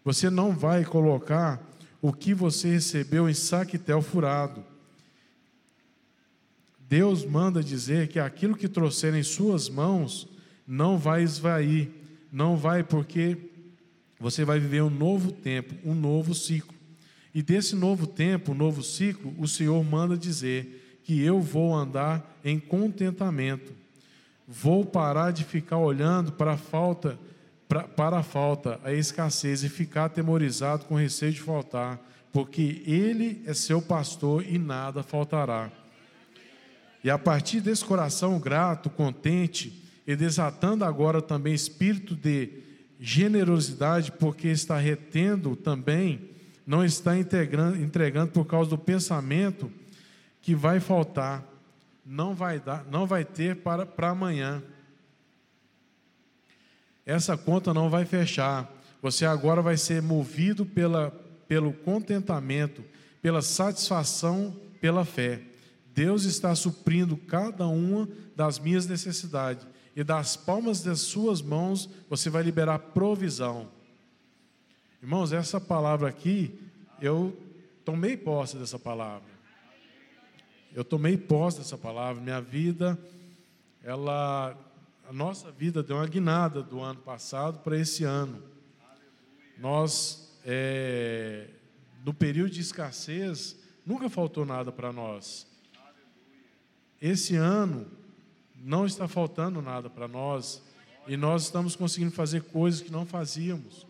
Você 0.03 0.29
não 0.29 0.51
vai 0.51 0.83
colocar 0.83 1.61
o 2.01 2.11
que 2.11 2.33
você 2.33 2.69
recebeu 2.69 3.29
em 3.29 3.33
saquetel 3.33 4.01
furado. 4.01 4.63
Deus 6.79 7.25
manda 7.25 7.63
dizer 7.63 8.07
que 8.07 8.19
aquilo 8.19 8.57
que 8.57 8.67
trouxer 8.67 9.15
em 9.15 9.23
suas 9.23 9.69
mãos 9.69 10.27
não 10.67 10.97
vai 10.97 11.23
esvair, 11.23 11.89
não 12.31 12.57
vai 12.57 12.83
porque 12.83 13.37
você 14.23 14.45
vai 14.45 14.57
viver 14.57 14.81
um 14.81 14.89
novo 14.89 15.33
tempo, 15.33 15.75
um 15.83 15.93
novo 15.93 16.33
ciclo. 16.33 16.73
E 17.35 17.41
desse 17.41 17.75
novo 17.75 18.07
tempo, 18.07 18.53
um 18.53 18.55
novo 18.55 18.81
ciclo, 18.81 19.35
o 19.37 19.49
Senhor 19.49 19.83
manda 19.83 20.15
dizer 20.15 21.01
que 21.03 21.21
eu 21.21 21.41
vou 21.41 21.75
andar 21.75 22.39
em 22.41 22.57
contentamento. 22.57 23.73
Vou 24.47 24.85
parar 24.85 25.31
de 25.31 25.43
ficar 25.43 25.77
olhando 25.77 26.31
para 26.31 26.53
a 26.53 26.57
falta, 26.57 27.19
para, 27.67 27.83
para 27.83 28.19
a 28.19 28.23
falta, 28.23 28.79
a 28.81 28.93
escassez 28.93 29.61
e 29.61 29.67
ficar 29.67 30.05
atemorizado 30.05 30.85
com 30.85 30.95
receio 30.95 31.33
de 31.33 31.41
faltar, 31.41 31.99
porque 32.31 32.81
Ele 32.85 33.41
é 33.45 33.53
seu 33.53 33.81
pastor 33.81 34.45
e 34.47 34.57
nada 34.57 35.03
faltará. 35.03 35.69
E 37.03 37.09
a 37.09 37.19
partir 37.19 37.59
desse 37.59 37.83
coração 37.83 38.39
grato, 38.39 38.89
contente, 38.89 39.83
e 40.07 40.15
desatando 40.15 40.85
agora 40.85 41.21
também 41.21 41.53
espírito 41.53 42.15
de 42.15 42.63
generosidade, 43.05 44.13
porque 44.13 44.47
está 44.47 44.77
retendo 44.77 45.57
também, 45.57 46.29
não 46.65 46.85
está 46.85 47.17
entregando, 47.17 48.31
por 48.31 48.45
causa 48.45 48.69
do 48.69 48.77
pensamento 48.77 49.69
que 50.41 50.55
vai 50.55 50.79
faltar, 50.79 51.43
não 52.05 52.33
vai 52.33 52.61
dar, 52.61 52.85
não 52.89 53.05
vai 53.05 53.25
ter 53.25 53.57
para, 53.57 53.85
para 53.85 54.11
amanhã. 54.11 54.63
Essa 57.05 57.35
conta 57.35 57.73
não 57.73 57.89
vai 57.89 58.05
fechar. 58.05 58.71
Você 59.01 59.25
agora 59.25 59.61
vai 59.61 59.75
ser 59.75 60.01
movido 60.01 60.65
pela, 60.65 61.11
pelo 61.45 61.73
contentamento, 61.73 62.81
pela 63.21 63.41
satisfação, 63.41 64.55
pela 64.79 65.03
fé. 65.03 65.41
Deus 65.93 66.23
está 66.23 66.55
suprindo 66.55 67.15
cada 67.15 67.67
uma 67.67 68.07
das 68.35 68.57
minhas 68.57 68.87
necessidades 68.87 69.65
e 69.95 70.03
das 70.03 70.35
palmas 70.35 70.81
das 70.81 71.01
suas 71.01 71.41
mãos 71.41 71.89
você 72.09 72.29
vai 72.29 72.41
liberar 72.41 72.79
provisão. 72.79 73.69
Irmãos, 75.01 75.31
essa 75.31 75.61
palavra 75.61 76.09
aqui, 76.09 76.59
eu 76.99 77.37
tomei 77.85 78.17
posse 78.17 78.57
dessa 78.57 78.79
palavra. 78.79 79.29
Eu 80.73 80.83
tomei 80.83 81.15
posse 81.15 81.59
dessa 81.59 81.77
palavra. 81.77 82.21
Minha 82.23 82.41
vida, 82.41 82.97
ela, 83.83 84.57
a 85.07 85.13
nossa 85.13 85.51
vida 85.51 85.83
deu 85.83 85.97
uma 85.97 86.07
guinada 86.07 86.63
do 86.63 86.79
ano 86.79 87.01
passado 87.01 87.59
para 87.59 87.77
esse 87.77 88.03
ano. 88.03 88.41
Nós, 89.59 90.39
é, 90.43 91.49
no 92.03 92.13
período 92.13 92.49
de 92.49 92.61
escassez, 92.61 93.55
nunca 93.85 94.09
faltou 94.09 94.43
nada 94.43 94.71
para 94.71 94.91
nós. 94.91 95.52
Esse 97.03 97.35
ano, 97.35 97.85
não 98.55 98.85
está 98.85 99.09
faltando 99.09 99.61
nada 99.61 99.89
para 99.89 100.07
nós 100.07 100.63
e 101.05 101.17
nós 101.17 101.43
estamos 101.43 101.75
conseguindo 101.75 102.11
fazer 102.11 102.43
coisas 102.43 102.79
que 102.79 102.93
não 102.93 103.05
fazíamos. 103.05 103.85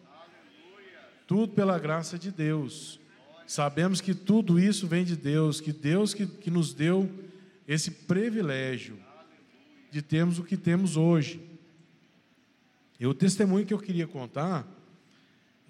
Tudo 1.28 1.54
pela 1.54 1.78
graça 1.78 2.18
de 2.18 2.32
Deus. 2.32 3.00
Sabemos 3.46 4.02
que 4.02 4.16
tudo 4.16 4.60
isso 4.60 4.88
vem 4.88 5.06
de 5.06 5.16
Deus, 5.16 5.62
que 5.62 5.72
Deus 5.72 6.16
que, 6.16 6.26
que 6.26 6.50
nos 6.50 6.74
deu 6.74 7.08
esse 7.68 7.92
privilégio 7.92 8.98
de 9.92 10.02
termos 10.02 10.40
o 10.40 10.44
que 10.44 10.58
temos 10.58 10.98
hoje. 10.98 11.40
E 13.00 13.06
o 13.06 13.14
testemunho 13.14 13.64
que 13.64 13.76
eu 13.76 13.80
queria 13.80 14.08
contar, 14.08 14.66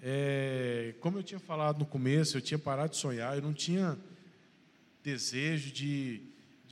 é, 0.00 0.94
como 0.98 1.18
eu 1.18 1.22
tinha 1.22 1.40
falado 1.40 1.80
no 1.80 1.84
começo, 1.84 2.38
eu 2.38 2.40
tinha 2.40 2.58
parado 2.58 2.92
de 2.92 2.96
sonhar, 2.96 3.36
eu 3.36 3.42
não 3.42 3.52
tinha 3.52 3.98
desejo 5.02 5.70
de, 5.70 6.22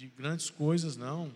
de 0.02 0.08
grandes 0.08 0.50
coisas, 0.50 0.96
não. 0.96 1.30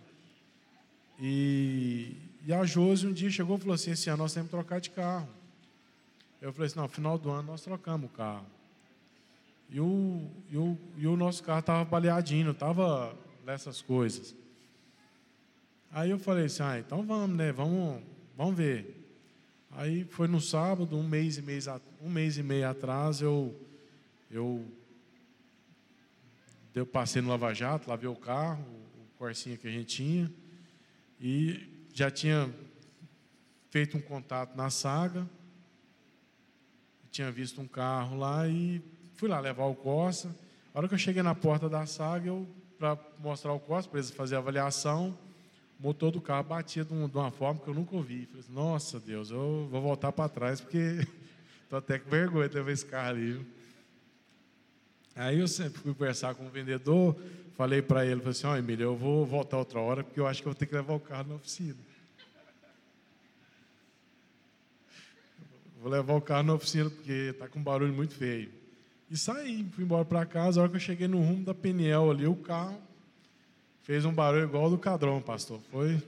E, 1.17 2.17
e 2.45 2.51
a 2.51 2.65
Josi 2.65 3.07
um 3.07 3.13
dia 3.13 3.29
chegou 3.29 3.55
e 3.55 3.59
falou 3.61 3.75
assim: 3.75 3.91
esse 3.91 4.09
ano 4.09 4.23
nós 4.23 4.33
temos 4.33 4.49
que 4.49 4.57
trocar 4.57 4.81
de 4.81 4.89
carro. 4.89 5.29
Eu 6.41 6.51
falei 6.51 6.67
assim: 6.67 6.77
não, 6.77 6.89
final 6.89 7.17
do 7.17 7.31
ano 7.31 7.43
nós 7.43 7.61
trocamos 7.61 8.09
o 8.09 8.13
carro. 8.13 8.45
E 9.69 9.79
o, 9.79 10.29
e 10.51 10.57
o, 10.57 10.77
e 10.97 11.07
o 11.07 11.15
nosso 11.15 11.43
carro 11.43 11.61
estava 11.61 11.85
baleadinho, 11.85 12.51
estava 12.51 13.15
nessas 13.45 13.81
coisas. 13.81 14.35
Aí 15.89 16.09
eu 16.09 16.19
falei 16.19 16.47
assim: 16.47 16.63
ah, 16.63 16.77
então 16.77 17.03
vamos, 17.03 17.37
né? 17.37 17.53
Vamos, 17.53 18.03
vamos 18.35 18.57
ver. 18.57 19.01
Aí 19.71 20.03
foi 20.03 20.27
no 20.27 20.41
sábado, 20.41 20.97
um 20.97 21.07
mês 21.07 21.37
e 21.37 21.41
meio, 21.41 21.61
um 22.01 22.09
mês 22.09 22.37
e 22.37 22.43
meio 22.43 22.67
atrás, 22.67 23.21
eu, 23.21 23.55
eu, 24.29 24.65
eu 26.79 26.85
passei 26.85 27.21
no 27.21 27.29
Lava 27.29 27.53
Jato, 27.53 27.89
lavei 27.89 28.09
o 28.09 28.15
carro, 28.15 28.63
o 28.95 29.17
Corsinha 29.17 29.57
que 29.57 29.67
a 29.67 29.71
gente 29.71 29.95
tinha. 29.95 30.31
E 31.19 31.87
já 31.93 32.11
tinha 32.11 32.53
feito 33.69 33.97
um 33.97 34.01
contato 34.01 34.55
na 34.55 34.69
saga, 34.69 35.27
tinha 37.11 37.31
visto 37.31 37.59
um 37.59 37.67
carro 37.67 38.17
lá 38.17 38.47
e 38.47 38.81
fui 39.15 39.27
lá 39.27 39.39
levar 39.39 39.65
o 39.65 39.75
Costa. 39.75 40.29
A 40.73 40.77
hora 40.77 40.87
que 40.87 40.93
eu 40.93 40.99
cheguei 40.99 41.23
na 41.23 41.33
porta 41.33 41.67
da 41.67 41.85
saga, 41.85 42.27
eu 42.27 42.47
para 42.77 42.97
mostrar 43.19 43.53
o 43.53 43.59
Costa, 43.59 43.89
para 43.89 43.99
eles 43.99 44.11
fazer 44.11 44.35
a 44.35 44.37
avaliação, 44.37 45.17
o 45.79 45.83
motor 45.83 46.11
do 46.11 46.21
carro 46.21 46.43
batia 46.43 46.85
de, 46.85 46.93
uma 46.93 47.31
forma 47.31 47.59
que 47.59 47.67
eu 47.67 47.73
nunca 47.73 47.95
ouvi. 47.95 48.25
Falei 48.27 48.41
assim, 48.41 48.53
nossa 48.53 48.99
Deus, 48.99 49.31
eu 49.31 49.67
vou 49.71 49.81
voltar 49.81 50.11
para 50.11 50.29
trás 50.29 50.61
porque 50.61 50.99
estou 51.63 51.79
até 51.79 51.97
com 51.97 52.09
vergonha 52.09 52.47
de 52.47 52.55
levar 52.55 52.71
esse 52.71 52.85
carro 52.85 53.09
ali. 53.09 53.56
Aí 55.17 55.39
eu 55.39 55.47
sempre 55.47 55.79
fui 55.79 55.95
conversar 55.95 56.35
com 56.35 56.45
o 56.45 56.49
vendedor, 56.49 57.19
falei 57.55 57.81
para 57.81 58.05
ele, 58.05 58.17
falei 58.17 58.29
assim, 58.29 58.45
ó 58.45 58.53
oh, 58.53 58.55
Emílio, 58.55 58.83
eu 58.83 58.95
vou 58.95 59.25
voltar 59.25 59.57
outra 59.57 59.79
hora, 59.79 60.03
porque 60.03 60.19
eu 60.19 60.27
acho 60.27 60.43
que 60.43 60.47
eu 60.47 60.51
vou 60.51 60.59
ter 60.59 60.67
que 60.67 60.75
levar 60.75 60.93
o 60.93 60.99
carro 60.99 61.29
na 61.29 61.35
oficina. 61.35 61.75
Vou 65.81 65.91
levar 65.91 66.13
o 66.13 66.21
carro 66.21 66.43
na 66.43 66.53
oficina 66.53 66.87
porque 66.87 67.31
está 67.31 67.47
com 67.47 67.57
um 67.57 67.63
barulho 67.63 67.93
muito 67.93 68.13
feio. 68.13 68.51
E 69.09 69.17
saí, 69.17 69.67
fui 69.73 69.83
embora 69.83 70.05
para 70.05 70.23
casa, 70.23 70.59
a 70.59 70.63
hora 70.63 70.69
que 70.69 70.75
eu 70.75 70.81
cheguei 70.81 71.07
no 71.07 71.17
rumo 71.17 71.43
da 71.43 71.53
Peniel 71.53 72.11
ali, 72.11 72.27
o 72.27 72.35
carro 72.35 72.79
fez 73.81 74.05
um 74.05 74.13
barulho 74.13 74.43
igual 74.43 74.65
ao 74.65 74.69
do 74.69 74.77
Cadrão, 74.77 75.19
pastor. 75.19 75.59
Foi. 75.71 75.99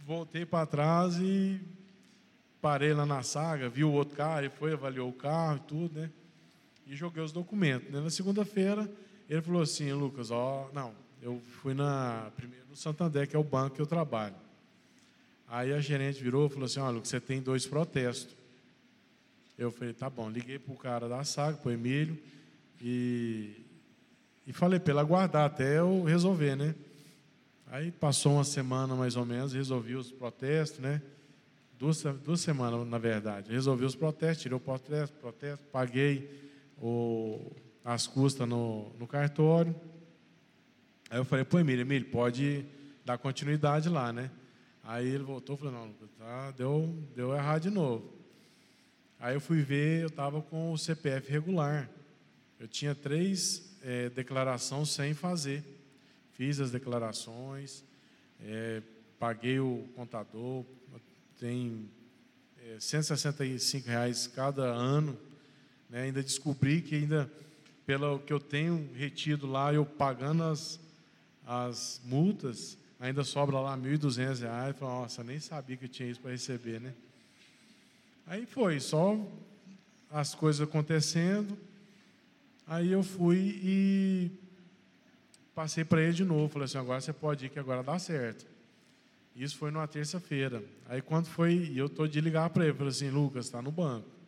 Voltei 0.00 0.44
para 0.44 0.66
trás 0.66 1.16
e 1.16 1.58
parei 2.60 2.92
lá 2.92 3.06
na 3.06 3.22
saga, 3.22 3.70
vi 3.70 3.82
o 3.82 3.92
outro 3.92 4.14
carro, 4.14 4.40
ele 4.40 4.50
foi, 4.50 4.74
avaliou 4.74 5.08
o 5.08 5.12
carro 5.14 5.56
e 5.56 5.60
tudo, 5.60 5.98
né? 5.98 6.10
E 6.86 6.94
joguei 6.94 7.22
os 7.22 7.32
documentos. 7.32 7.90
Na 7.90 8.10
segunda-feira, 8.10 8.90
ele 9.28 9.40
falou 9.42 9.62
assim, 9.62 9.92
Lucas, 9.92 10.30
ó, 10.30 10.70
não, 10.72 10.94
eu 11.22 11.40
fui 11.60 11.72
na, 11.74 12.30
primeiro 12.36 12.66
no 12.68 12.76
Santander, 12.76 13.28
que 13.28 13.36
é 13.36 13.38
o 13.38 13.44
banco 13.44 13.76
que 13.76 13.82
eu 13.82 13.86
trabalho. 13.86 14.34
Aí 15.52 15.70
a 15.72 15.80
gerente 15.80 16.22
virou 16.22 16.46
e 16.46 16.48
falou 16.48 16.64
assim: 16.64 16.80
Olha, 16.80 16.98
você 16.98 17.20
tem 17.20 17.42
dois 17.42 17.66
protestos. 17.66 18.34
Eu 19.58 19.70
falei: 19.70 19.92
Tá 19.92 20.08
bom. 20.08 20.30
Liguei 20.30 20.58
para 20.58 20.72
o 20.72 20.76
cara 20.78 21.08
da 21.08 21.22
SAG, 21.24 21.58
para 21.58 21.68
o 21.68 21.72
Emílio, 21.72 22.18
e, 22.80 23.50
e 24.46 24.52
falei 24.54 24.80
para 24.80 24.92
ele 24.94 25.00
aguardar 25.00 25.44
até 25.44 25.78
eu 25.78 26.04
resolver, 26.04 26.56
né? 26.56 26.74
Aí 27.66 27.90
passou 27.90 28.32
uma 28.32 28.44
semana 28.44 28.94
mais 28.94 29.14
ou 29.14 29.26
menos, 29.26 29.52
resolvi 29.52 29.94
os 29.94 30.10
protestos, 30.10 30.80
né? 30.80 31.02
Duas, 31.78 32.02
duas 32.24 32.40
semanas, 32.40 32.86
na 32.86 32.98
verdade. 32.98 33.52
Resolvi 33.52 33.84
os 33.84 33.94
protestos, 33.94 34.42
tirei 34.42 34.56
o 34.56 34.60
protesto, 34.60 35.14
protesto 35.18 35.64
paguei 35.70 36.51
o, 36.82 37.52
as 37.84 38.06
custas 38.06 38.48
no, 38.48 38.90
no 38.98 39.06
cartório. 39.06 39.74
Aí 41.08 41.18
eu 41.18 41.24
falei, 41.24 41.44
pô, 41.44 41.58
Emílio, 41.58 41.82
Emílio, 41.82 42.10
pode 42.10 42.66
dar 43.04 43.16
continuidade 43.18 43.88
lá, 43.88 44.12
né? 44.12 44.30
Aí 44.82 45.06
ele 45.06 45.22
voltou 45.22 45.54
e 45.54 45.58
falou, 45.58 45.72
não, 45.72 45.92
tá, 46.18 46.50
deu, 46.50 46.92
deu 47.14 47.32
errado 47.32 47.62
de 47.62 47.70
novo. 47.70 48.12
Aí 49.20 49.34
eu 49.34 49.40
fui 49.40 49.62
ver, 49.62 50.02
eu 50.02 50.08
estava 50.08 50.42
com 50.42 50.72
o 50.72 50.78
CPF 50.78 51.30
regular. 51.30 51.88
Eu 52.58 52.66
tinha 52.66 52.94
três 52.94 53.76
é, 53.82 54.08
declarações 54.10 54.90
sem 54.90 55.14
fazer. 55.14 55.62
Fiz 56.32 56.58
as 56.58 56.72
declarações, 56.72 57.84
é, 58.40 58.82
paguei 59.18 59.60
o 59.60 59.86
contador, 59.94 60.64
tem 61.38 61.88
é, 62.66 62.80
165 62.80 63.86
reais 63.86 64.26
cada 64.26 64.64
ano. 64.64 65.16
Né? 65.92 66.04
Ainda 66.04 66.22
descobri 66.22 66.80
que 66.80 66.94
ainda 66.94 67.30
pelo 67.84 68.18
que 68.20 68.32
eu 68.32 68.40
tenho 68.40 68.90
retido 68.94 69.46
lá, 69.46 69.74
eu 69.74 69.84
pagando 69.84 70.44
as, 70.44 70.80
as 71.46 72.00
multas, 72.04 72.78
ainda 72.98 73.22
sobra 73.22 73.60
lá 73.60 73.74
R$ 73.74 73.82
1.200. 73.98 74.38
Falei, 74.38 74.74
nossa, 74.80 75.22
nem 75.22 75.38
sabia 75.38 75.76
que 75.76 75.84
eu 75.84 75.88
tinha 75.88 76.08
isso 76.08 76.20
para 76.20 76.30
receber, 76.30 76.80
né? 76.80 76.94
Aí 78.26 78.46
foi, 78.46 78.80
só 78.80 79.18
as 80.10 80.34
coisas 80.34 80.66
acontecendo. 80.66 81.58
Aí 82.66 82.90
eu 82.90 83.02
fui 83.02 83.60
e 83.62 84.30
passei 85.54 85.84
para 85.84 86.00
ele 86.00 86.14
de 86.14 86.24
novo. 86.24 86.48
Falei 86.48 86.64
assim: 86.64 86.78
agora 86.78 87.00
você 87.00 87.12
pode 87.12 87.46
ir, 87.46 87.48
que 87.50 87.58
agora 87.58 87.82
dá 87.82 87.98
certo. 87.98 88.46
Isso 89.36 89.58
foi 89.58 89.70
numa 89.70 89.88
terça-feira. 89.88 90.62
Aí 90.88 91.02
quando 91.02 91.26
foi, 91.26 91.72
eu 91.74 91.86
estou 91.86 92.06
de 92.06 92.20
ligar 92.20 92.48
para 92.50 92.64
ele, 92.64 92.74
falei 92.74 92.90
assim: 92.90 93.10
Lucas, 93.10 93.46
está 93.46 93.60
no 93.60 93.72
banco. 93.72 94.21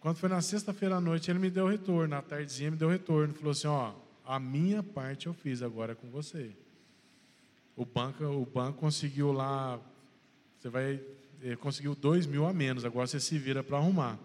Quando 0.00 0.16
foi 0.16 0.28
na 0.28 0.40
sexta-feira 0.40 0.96
à 0.96 1.00
noite, 1.00 1.30
ele 1.30 1.38
me 1.38 1.50
deu 1.50 1.66
retorno. 1.66 2.08
Na 2.08 2.22
tardezinha, 2.22 2.70
me 2.70 2.76
deu 2.76 2.88
retorno. 2.88 3.34
Falou 3.34 3.50
assim: 3.50 3.66
Ó, 3.66 3.94
a 4.24 4.38
minha 4.38 4.82
parte 4.82 5.26
eu 5.26 5.34
fiz, 5.34 5.62
agora 5.62 5.94
com 5.94 6.08
você. 6.08 6.52
O 7.74 7.84
banco, 7.84 8.24
o 8.24 8.44
banco 8.44 8.78
conseguiu 8.78 9.32
lá, 9.32 9.80
você 10.58 10.68
vai, 10.68 11.00
eh, 11.42 11.56
conseguiu 11.56 11.94
dois 11.94 12.26
mil 12.26 12.44
a 12.46 12.52
menos, 12.52 12.84
agora 12.84 13.06
você 13.06 13.20
se 13.20 13.38
vira 13.38 13.62
para 13.62 13.76
arrumar. 13.76 14.18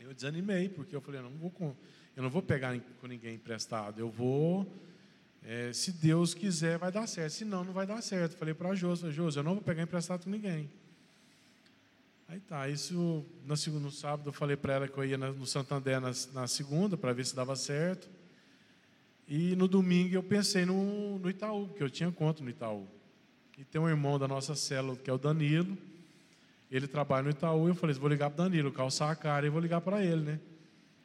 Eu 0.00 0.12
desanimei, 0.12 0.68
porque 0.68 0.94
eu 0.94 1.00
falei: 1.00 1.20
não 1.20 1.30
vou, 1.30 1.76
eu 2.16 2.22
não 2.22 2.30
vou 2.30 2.42
pegar 2.42 2.78
com 3.00 3.06
ninguém 3.06 3.34
emprestado, 3.34 3.98
eu 3.98 4.10
vou. 4.10 4.66
É, 5.42 5.72
se 5.72 5.92
Deus 5.92 6.32
quiser, 6.32 6.78
vai 6.78 6.90
dar 6.90 7.06
certo. 7.06 7.32
Se 7.32 7.44
não, 7.44 7.64
não 7.64 7.72
vai 7.72 7.86
dar 7.86 8.00
certo. 8.02 8.36
Falei 8.36 8.54
para 8.54 8.70
a 8.70 8.74
Josi, 8.74 9.04
eu 9.36 9.42
não 9.42 9.54
vou 9.54 9.62
pegar 9.62 9.82
emprestado 9.82 10.24
com 10.24 10.30
ninguém. 10.30 10.70
Aí 12.34 12.40
tá, 12.40 12.68
isso 12.68 13.24
no, 13.46 13.56
segundo, 13.56 13.92
sábado 13.92 14.28
eu 14.28 14.32
falei 14.32 14.56
para 14.56 14.74
ela 14.74 14.88
que 14.88 14.98
eu 14.98 15.04
ia 15.04 15.16
no 15.16 15.46
Santander 15.46 16.00
na, 16.00 16.10
na 16.32 16.48
segunda 16.48 16.96
para 16.96 17.12
ver 17.12 17.24
se 17.24 17.36
dava 17.36 17.54
certo. 17.54 18.10
E 19.28 19.54
no 19.54 19.68
domingo 19.68 20.16
eu 20.16 20.22
pensei 20.22 20.64
no, 20.64 21.16
no 21.20 21.30
Itaú, 21.30 21.68
porque 21.68 21.84
eu 21.84 21.88
tinha 21.88 22.10
conta 22.10 22.42
no 22.42 22.50
Itaú. 22.50 22.88
E 23.56 23.62
tem 23.62 23.80
um 23.80 23.88
irmão 23.88 24.18
da 24.18 24.26
nossa 24.26 24.56
célula 24.56 24.96
que 24.96 25.08
é 25.08 25.12
o 25.12 25.16
Danilo. 25.16 25.78
Ele 26.68 26.88
trabalha 26.88 27.22
no 27.22 27.30
Itaú. 27.30 27.68
Eu 27.68 27.74
falei: 27.76 27.94
vou 27.94 28.08
ligar 28.08 28.30
para 28.30 28.42
Danilo, 28.42 28.72
calçar 28.72 29.12
a 29.12 29.14
cara 29.14 29.46
e 29.46 29.48
vou 29.48 29.60
ligar 29.60 29.80
para 29.80 30.04
ele, 30.04 30.22
né? 30.22 30.40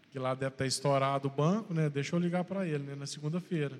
Que 0.09 0.17
lá 0.17 0.33
deve 0.33 0.55
estar 0.55 0.65
estourado 0.65 1.27
o 1.27 1.31
banco, 1.31 1.75
né? 1.75 1.91
Deixa 1.91 2.15
eu 2.15 2.19
ligar 2.19 2.43
para 2.43 2.65
ele, 2.65 2.85
né? 2.85 2.95
Na 2.95 3.05
segunda-feira. 3.05 3.77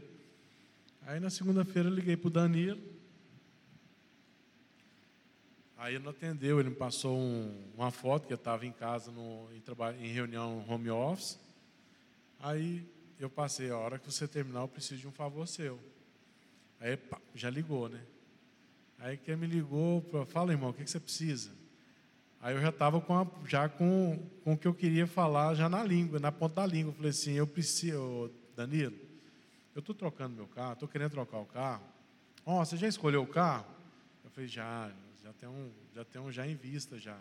Aí 1.08 1.20
na 1.20 1.32
segunda-feira 1.32 1.90
eu 1.90 1.96
liguei 1.96 2.16
para 2.16 2.28
o 2.28 2.32
Danilo. 2.32 2.80
Aí 5.80 5.96
ele 5.96 6.04
não 6.04 6.12
atendeu, 6.12 6.60
ele 6.60 6.70
me 6.70 6.76
passou 6.76 7.18
um, 7.18 7.72
uma 7.74 7.90
foto 7.90 8.28
que 8.28 8.34
eu 8.34 8.36
estava 8.36 8.66
em 8.66 8.72
casa 8.72 9.12
no, 9.12 9.48
em, 9.54 10.06
em 10.06 10.12
reunião 10.12 10.66
home 10.68 10.90
office. 10.90 11.40
Aí 12.38 12.86
eu 13.18 13.30
passei, 13.30 13.70
a 13.70 13.78
hora 13.78 13.98
que 13.98 14.12
você 14.12 14.28
terminar, 14.28 14.60
eu 14.60 14.68
preciso 14.68 15.00
de 15.00 15.08
um 15.08 15.12
favor 15.12 15.48
seu. 15.48 15.80
Aí 16.82 16.98
pá, 16.98 17.18
já 17.34 17.50
ligou, 17.50 17.88
né? 17.88 18.02
Aí 19.00 19.16
quem 19.16 19.38
me 19.38 19.48
ligou, 19.48 20.04
fala 20.28 20.52
irmão, 20.52 20.72
o 20.72 20.74
que, 20.74 20.84
que 20.84 20.92
você 20.92 21.00
precisa? 21.00 21.52
Aí 22.42 22.56
eu 22.56 22.62
já 22.62 22.70
estava 22.70 23.00
com, 23.00 23.28
já 23.48 23.70
com, 23.70 24.20
com 24.44 24.54
o 24.54 24.58
que 24.58 24.68
eu 24.68 24.74
queria 24.74 25.08
falar 25.08 25.56
já 25.56 25.70
na 25.70 25.82
língua, 25.82 26.20
na 26.20 26.32
ponta 26.32 26.56
da 26.56 26.66
língua. 26.66 26.92
Eu 26.92 26.96
falei 26.96 27.12
assim, 27.12 27.32
eu 27.36 27.48
preciso, 27.48 28.30
Danilo, 28.54 28.98
eu 29.74 29.80
estou 29.80 29.96
trocando 29.96 30.36
meu 30.36 30.48
carro, 30.48 30.74
estou 30.74 30.90
querendo 30.90 31.12
trocar 31.12 31.38
o 31.38 31.46
carro. 31.46 31.84
Ó, 32.46 32.60
oh, 32.60 32.66
você 32.66 32.76
já 32.76 32.88
escolheu 32.88 33.24
o 33.24 33.28
carro? 33.28 33.66
Eu 34.26 34.30
falei, 34.32 34.50
já, 34.50 34.92
já 35.30 35.34
tem 35.34 35.50
um, 35.50 35.72
já 35.94 36.06
tem 36.06 36.22
um 36.22 36.32
já 36.32 36.48
em 36.48 36.56
vista 36.56 36.98
já. 36.98 37.16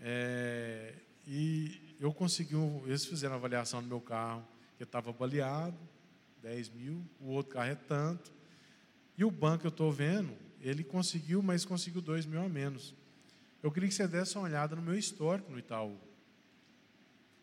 É, 0.00 0.94
e 1.26 1.96
eu 2.00 2.12
consegui, 2.14 2.54
eles 2.86 3.04
fizeram 3.04 3.34
a 3.34 3.36
avaliação 3.36 3.82
do 3.82 3.88
meu 3.88 4.00
carro, 4.00 4.42
que 4.78 4.82
estava 4.82 5.12
baleado, 5.12 5.76
10 6.42 6.70
mil, 6.70 7.04
o 7.20 7.28
outro 7.28 7.52
carro 7.52 7.70
é 7.70 7.74
tanto. 7.74 8.32
E 9.18 9.24
o 9.24 9.30
banco 9.30 9.66
eu 9.66 9.68
estou 9.68 9.92
vendo, 9.92 10.34
ele 10.62 10.82
conseguiu, 10.82 11.42
mas 11.42 11.66
conseguiu 11.66 12.00
2 12.00 12.24
mil 12.24 12.40
a 12.40 12.48
menos. 12.48 12.94
Eu 13.62 13.70
queria 13.70 13.88
que 13.88 13.94
você 13.94 14.08
desse 14.08 14.38
uma 14.38 14.44
olhada 14.44 14.74
no 14.74 14.80
meu 14.80 14.96
histórico 14.96 15.50
no 15.50 15.58
Itaú. 15.58 15.98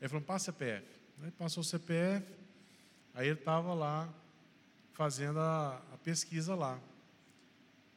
Ele 0.02 0.10
falou, 0.10 0.24
passa 0.24 0.46
CPF. 0.46 0.88
Aí 1.22 1.30
passou 1.32 1.62
o 1.62 1.64
CPF, 1.64 2.26
aí 3.14 3.28
ele 3.28 3.40
estava 3.40 3.76
lá 3.76 4.12
fazendo 4.94 5.40
a, 5.40 5.82
a 5.94 5.98
pesquisa 6.00 6.56
lá. 6.56 6.80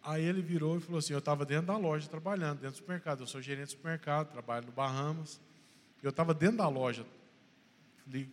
Aí 0.07 0.25
ele 0.25 0.41
virou 0.41 0.77
e 0.77 0.81
falou 0.81 1.01
assim: 1.01 1.13
Eu 1.13 1.19
estava 1.19 1.45
dentro 1.45 1.67
da 1.67 1.77
loja 1.77 2.09
trabalhando, 2.09 2.61
dentro 2.61 2.71
do 2.71 2.77
supermercado. 2.77 3.21
Eu 3.21 3.27
sou 3.27 3.43
gerente 3.43 3.67
do 3.67 3.71
supermercado, 3.73 4.31
trabalho 4.31 4.67
no 4.67 4.73
Bahamas. 4.73 5.41
Eu 6.01 6.11
estava 6.11 6.33
dentro 6.33 6.59
da 6.59 6.69
loja, 6.69 7.05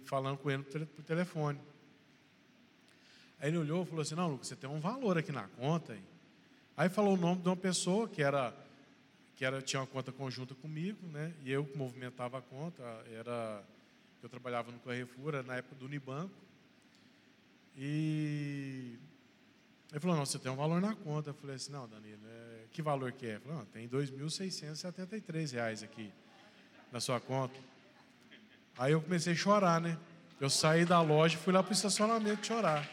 falando 0.06 0.38
com 0.38 0.52
ele 0.52 0.64
por 0.64 1.04
telefone. 1.04 1.60
Aí 3.40 3.50
ele 3.50 3.58
olhou 3.58 3.82
e 3.82 3.86
falou 3.88 4.04
assim: 4.04 4.14
Não, 4.14 4.30
Lucas, 4.30 4.50
você 4.50 4.56
tem 4.56 4.70
um 4.70 4.80
valor 4.80 5.18
aqui 5.18 5.32
na 5.32 5.48
conta. 5.48 5.94
Aí, 5.94 6.04
aí 6.78 6.90
falou 6.90 7.16
o 7.16 7.18
nome 7.18 7.42
de 7.42 7.50
uma 7.50 7.58
pessoa 7.58 8.08
que 8.08 8.22
era 8.22 8.54
que 9.36 9.44
era, 9.44 9.60
tinha 9.60 9.82
uma 9.82 9.88
conta 9.88 10.12
conjunta 10.12 10.54
comigo, 10.54 11.08
né? 11.08 11.34
E 11.44 11.52
eu 11.52 11.68
movimentava 11.76 12.38
a 12.38 12.42
conta. 12.42 12.84
Era, 13.12 13.64
eu 14.22 14.30
trabalhava 14.30 14.72
no 14.72 14.78
Carrefour, 14.78 15.44
na 15.44 15.56
época 15.56 15.76
do 15.76 15.86
Unibanco. 15.86 16.36
E 17.76 18.96
ele 19.94 20.00
falou, 20.00 20.18
não, 20.18 20.26
você 20.26 20.40
tem 20.40 20.52
um 20.52 20.56
valor 20.56 20.82
na 20.82 20.96
conta. 20.96 21.30
Eu 21.30 21.36
falei 21.36 21.56
assim, 21.56 21.72
não, 21.72 21.88
Danilo, 21.88 22.20
é, 22.28 22.66
que 22.72 22.82
valor 22.82 23.12
que 23.12 23.28
é? 23.28 23.30
Ele 23.34 23.40
falou, 23.42 23.60
não, 23.60 23.66
tem 23.66 23.84
R$ 23.84 23.90
2.673 23.90 25.84
aqui 25.84 26.12
na 26.92 27.00
sua 27.00 27.20
conta. 27.20 27.54
Aí 28.76 28.92
eu 28.92 29.00
comecei 29.00 29.34
a 29.34 29.36
chorar, 29.36 29.80
né? 29.80 29.96
Eu 30.42 30.50
saí 30.50 30.84
da 30.84 31.00
loja 31.00 31.36
e 31.36 31.38
fui 31.40 31.54
lá 31.54 31.62
para 31.62 31.70
o 31.70 31.74
estacionamento 31.74 32.48
chorar. 32.48 32.90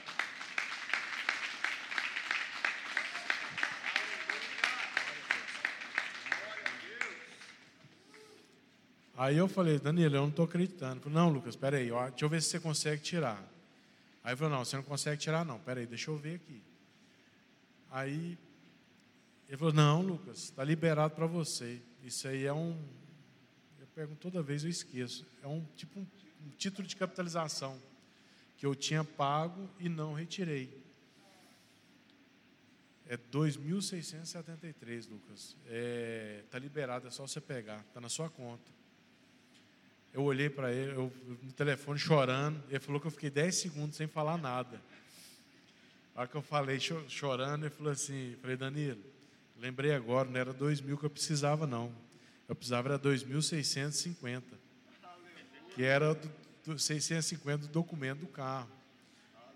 Aí 9.16 9.38
eu 9.38 9.48
falei, 9.48 9.78
Danilo, 9.78 10.16
eu 10.16 10.20
não 10.20 10.28
estou 10.28 10.44
acreditando. 10.44 11.00
Ele 11.06 11.14
não, 11.14 11.30
Lucas, 11.30 11.54
espera 11.54 11.78
aí, 11.78 11.88
deixa 11.88 12.24
eu 12.26 12.28
ver 12.28 12.42
se 12.42 12.50
você 12.50 12.60
consegue 12.60 13.00
tirar. 13.00 13.42
Aí 14.22 14.32
ele 14.32 14.36
falou, 14.36 14.52
não, 14.52 14.62
você 14.66 14.76
não 14.76 14.82
consegue 14.82 15.16
tirar 15.16 15.46
não, 15.46 15.56
espera 15.56 15.80
aí, 15.80 15.86
deixa 15.86 16.10
eu 16.10 16.18
ver 16.18 16.34
aqui. 16.34 16.69
Aí 17.90 18.38
ele 19.48 19.56
falou: 19.56 19.72
Não, 19.72 20.00
Lucas, 20.00 20.44
está 20.44 20.62
liberado 20.62 21.14
para 21.14 21.26
você. 21.26 21.82
Isso 22.02 22.28
aí 22.28 22.44
é 22.44 22.52
um. 22.52 22.78
Eu 23.80 23.86
pergunto 23.94 24.20
toda 24.20 24.42
vez, 24.42 24.62
eu 24.62 24.70
esqueço. 24.70 25.26
É 25.42 25.46
um 25.46 25.64
tipo 25.76 25.98
um, 25.98 26.06
um 26.46 26.50
título 26.50 26.86
de 26.86 26.94
capitalização 26.96 27.76
que 28.56 28.64
eu 28.64 28.74
tinha 28.74 29.02
pago 29.02 29.68
e 29.78 29.88
não 29.88 30.12
retirei. 30.12 30.80
É 33.08 33.16
2.673, 33.16 35.10
Lucas. 35.10 35.56
Está 35.56 35.56
é, 35.66 36.44
tá 36.48 36.58
liberado, 36.60 37.08
é 37.08 37.10
só 37.10 37.26
você 37.26 37.40
pegar, 37.40 37.80
está 37.80 38.00
na 38.00 38.08
sua 38.08 38.30
conta. 38.30 38.70
Eu 40.12 40.22
olhei 40.22 40.48
para 40.48 40.72
ele, 40.72 40.92
eu, 40.92 41.12
no 41.42 41.52
telefone 41.52 41.98
chorando. 41.98 42.62
Ele 42.68 42.78
falou 42.78 43.00
que 43.00 43.08
eu 43.08 43.10
fiquei 43.10 43.30
10 43.30 43.54
segundos 43.54 43.96
sem 43.96 44.06
falar 44.06 44.38
nada. 44.38 44.80
A 46.20 46.26
que 46.26 46.34
eu 46.34 46.42
falei 46.42 46.78
chorando, 47.08 47.62
ele 47.62 47.70
falou 47.70 47.90
assim, 47.90 48.36
falei, 48.42 48.54
Danilo, 48.54 49.00
lembrei 49.58 49.94
agora, 49.94 50.28
não 50.28 50.38
era 50.38 50.52
dois 50.52 50.78
mil 50.78 50.98
que 50.98 51.06
eu 51.06 51.08
precisava, 51.08 51.66
não. 51.66 51.90
Eu 52.46 52.54
precisava 52.54 52.90
era 52.90 52.98
2.650. 52.98 54.42
Que 55.74 55.82
era 55.82 56.14
do, 56.14 56.30
do 56.66 56.78
650 56.78 57.68
do 57.68 57.72
documento 57.72 58.18
do 58.18 58.26
carro. 58.26 58.68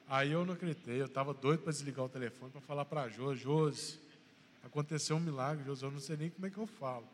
Aí 0.08 0.32
eu 0.32 0.46
não 0.46 0.54
acreditei, 0.54 0.98
eu 0.98 1.04
estava 1.04 1.34
doido 1.34 1.60
para 1.64 1.70
desligar 1.70 2.06
o 2.06 2.08
telefone 2.08 2.50
para 2.50 2.62
falar 2.62 2.86
para 2.86 3.02
a 3.02 3.08
Josi, 3.10 3.42
Josi, 3.42 4.00
aconteceu 4.64 5.16
um 5.16 5.20
milagre, 5.20 5.66
Josi, 5.66 5.82
eu 5.82 5.90
não 5.90 6.00
sei 6.00 6.16
nem 6.16 6.30
como 6.30 6.46
é 6.46 6.50
que 6.50 6.56
eu 6.56 6.66
falo. 6.66 7.06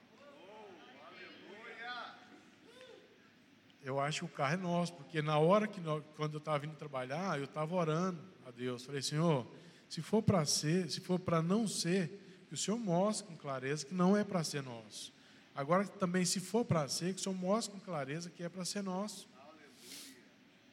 Eu 3.83 3.99
acho 3.99 4.21
que 4.21 4.25
o 4.27 4.29
carro 4.29 4.55
é 4.55 4.57
nosso, 4.59 4.93
porque 4.93 5.21
na 5.21 5.41
hora 5.41 5.67
que 5.67 5.81
nós, 5.81 6.05
quando 6.17 6.35
eu 6.35 6.39
estava 6.39 6.61
vindo 6.61 6.77
trabalhar, 6.77 7.37
eu 7.37 7.47
estava 7.47 7.75
orando 7.75 8.31
a 8.51 8.53
Deus. 8.53 8.85
Falei, 8.85 9.01
Senhor, 9.01 9.47
se 9.89 10.03
for 10.03 10.23
para 10.23 10.45
ser, 10.45 10.91
se 10.91 11.01
for 11.01 11.19
para 11.19 11.41
não 11.41 11.67
ser, 11.67 12.45
que 12.49 12.55
o 12.55 12.57
Senhor 12.57 12.77
mostre 12.77 13.27
com 13.27 13.37
clareza 13.37 13.87
que 13.87 13.95
não 13.95 14.17
é 14.17 14.25
para 14.25 14.45
ser 14.45 14.63
nosso. 14.63 15.13
Agora 15.55 15.87
também, 15.87 16.25
se 16.25 16.41
for 16.41 16.65
para 16.65 16.89
ser, 16.89 17.15
que 17.15 17.21
o 17.21 17.23
Senhor 17.23 17.35
mostre 17.35 17.73
com 17.73 17.81
clareza 17.81 18.29
que 18.29 18.43
é 18.43 18.49
para 18.49 18.65
ser 18.65 18.83
nosso. 18.83 19.29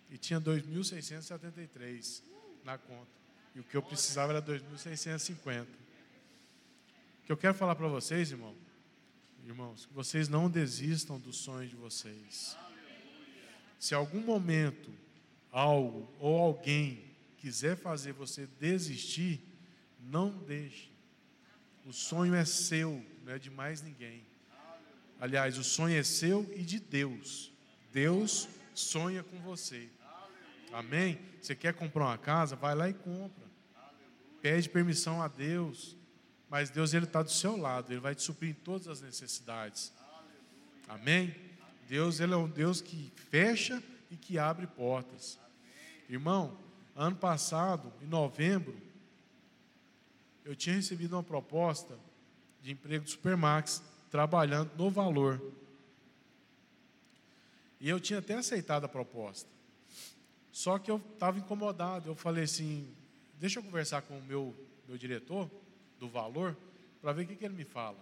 E 0.10 0.18
tinha 0.18 0.42
2.673 0.42 2.24
na 2.64 2.78
conta. 2.78 3.12
E 3.54 3.60
o 3.60 3.64
que 3.64 3.76
eu 3.76 3.82
precisava 3.82 4.34
era 4.34 4.42
2.650. 4.42 5.64
O 5.64 7.26
que 7.26 7.32
eu 7.32 7.38
quero 7.38 7.54
falar 7.54 7.76
para 7.76 7.88
vocês, 7.88 8.32
irmão, 8.32 8.56
irmãos, 9.46 9.86
que 9.86 9.94
vocês 9.94 10.30
não 10.30 10.50
desistam 10.50 11.20
dos 11.20 11.38
sonhos 11.38 11.70
de 11.70 11.76
vocês. 11.76 12.58
Se 13.78 13.94
algum 13.94 14.22
momento 14.22 14.92
algo 15.52 16.08
ou 16.20 16.38
alguém 16.40 17.07
quiser 17.48 17.78
fazer 17.78 18.12
você 18.12 18.46
desistir, 18.60 19.42
não 20.02 20.30
deixe. 20.30 20.92
O 21.86 21.94
sonho 21.94 22.36
é 22.36 22.44
seu, 22.44 23.02
não 23.24 23.32
é 23.32 23.40
de 23.40 23.50
mais 23.50 23.82
ninguém. 23.82 24.22
Aliás, 25.18 25.58
o 25.58 25.64
sonho 25.64 25.98
é 25.98 26.04
seu 26.04 26.46
e 26.58 26.62
de 26.62 26.78
Deus. 26.78 27.54
Deus 27.94 28.50
sonha 28.76 29.24
com 29.24 29.40
você. 29.40 29.88
Amém? 30.74 31.22
Você 31.42 31.56
quer 31.56 31.74
comprar 31.74 32.08
uma 32.08 32.18
casa? 32.18 32.58
Vai 32.58 32.76
lá 32.76 32.90
e 32.90 32.94
compra. 32.94 33.48
Pede 34.42 34.68
permissão 34.68 35.22
a 35.22 35.30
Deus. 35.30 35.96
Mas 36.50 36.70
Deus 36.70 36.94
ele 36.94 37.06
está 37.06 37.24
do 37.24 37.32
seu 37.32 37.56
lado. 37.56 37.94
Ele 37.94 38.02
vai 38.02 38.14
te 38.14 38.24
suprir 38.24 38.58
todas 38.62 38.90
as 38.90 39.00
necessidades. 39.00 39.94
Amém? 40.86 41.34
Deus 41.88 42.20
ele 42.20 42.34
é 42.34 42.38
um 42.38 42.50
Deus 42.50 42.82
que 42.82 43.10
fecha 43.30 43.82
e 44.12 44.18
que 44.18 44.38
abre 44.38 44.68
portas. 44.68 45.40
Irmão, 46.10 46.67
ano 46.98 47.16
passado, 47.16 47.94
em 48.02 48.08
novembro, 48.08 48.76
eu 50.44 50.56
tinha 50.56 50.76
recebido 50.76 51.14
uma 51.16 51.24
proposta 51.24 51.98
de 52.62 52.72
emprego 52.72 53.06
de 53.06 53.12
Supermax, 53.12 53.84
trabalhando 54.10 54.72
no 54.76 54.90
valor. 54.90 55.40
E 57.80 57.88
eu 57.88 58.00
tinha 58.00 58.18
até 58.18 58.34
aceitado 58.34 58.86
a 58.86 58.90
proposta. 58.90 59.50
Só 60.52 60.80
que 60.80 60.90
eu 60.90 60.98
estava 61.14 61.38
incomodado. 61.38 62.10
Eu 62.10 62.16
falei 62.16 62.46
assim: 62.46 62.92
deixa 63.40 63.60
eu 63.60 63.64
conversar 63.64 64.02
com 64.02 64.18
o 64.18 64.24
meu, 64.24 64.56
meu 64.88 64.98
diretor 64.98 65.50
do 66.00 66.10
valor, 66.10 66.58
para 67.00 67.14
ver 67.14 67.24
o 67.24 67.28
que, 67.28 67.36
que 67.36 67.46
ele 67.46 67.54
me 67.54 67.66
fala. 67.66 68.00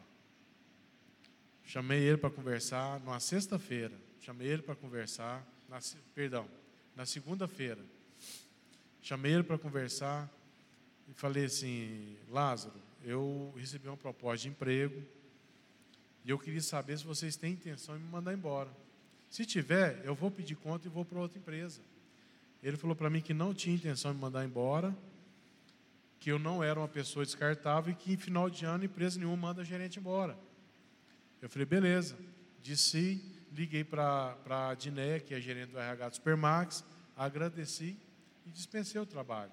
Chamei 1.66 2.00
ele 2.00 2.18
para 2.18 2.30
conversar 2.30 3.00
numa 3.02 3.20
sexta-feira. 3.20 4.00
Chamei 4.22 4.48
ele 4.48 4.62
para 4.62 4.76
conversar, 4.76 5.46
na, 5.68 5.80
perdão, 6.14 6.48
na 6.96 7.06
segunda-feira. 7.06 7.84
Chamei 9.06 9.34
ele 9.34 9.44
para 9.44 9.60
conversar 9.60 10.28
e 11.08 11.14
falei 11.14 11.46
assim: 11.46 12.18
Lázaro, 12.28 12.74
eu 13.04 13.54
recebi 13.56 13.88
uma 13.88 13.96
proposta 13.96 14.42
de 14.42 14.50
emprego 14.50 15.00
e 16.26 16.32
eu 16.32 16.40
queria 16.40 16.60
saber 16.60 16.98
se 16.98 17.06
vocês 17.06 17.36
têm 17.36 17.54
intenção 17.54 17.96
de 17.96 18.04
me 18.04 18.10
mandar 18.10 18.34
embora. 18.34 18.68
Se 19.30 19.46
tiver, 19.46 20.02
eu 20.04 20.16
vou 20.16 20.32
pedir 20.32 20.56
conta 20.56 20.88
e 20.88 20.90
vou 20.90 21.06
para 21.06 21.20
outra 21.20 21.38
empresa. 21.38 21.82
Ele 22.64 22.76
falou 22.78 22.96
para 22.96 23.08
mim 23.08 23.22
que 23.22 23.32
não 23.32 23.54
tinha 23.54 23.76
intenção 23.76 24.10
de 24.10 24.16
me 24.16 24.22
mandar 24.24 24.44
embora, 24.44 24.92
que 26.20 26.32
eu 26.32 26.40
não 26.40 26.64
era 26.64 26.80
uma 26.80 26.88
pessoa 26.88 27.24
descartável 27.24 27.94
e 27.94 27.96
que 27.96 28.12
em 28.12 28.18
final 28.18 28.50
de 28.50 28.66
ano 28.66 28.86
empresa 28.86 29.20
nenhuma 29.20 29.38
manda 29.38 29.64
gerente 29.64 30.00
embora. 30.00 30.36
Eu 31.44 31.48
falei, 31.48 31.68
beleza. 31.68 32.18
Disse, 32.64 33.24
liguei 33.54 33.84
para 33.84 34.36
a 34.50 34.74
Diné, 34.74 35.20
que 35.20 35.36
é 35.36 35.40
gerente 35.40 35.74
do 35.74 35.78
RH 35.78 36.10
do 36.10 36.16
Supermax, 36.16 36.84
agradeci 37.16 37.96
e 38.46 38.50
dispensei 38.50 39.00
o 39.00 39.06
trabalho. 39.06 39.52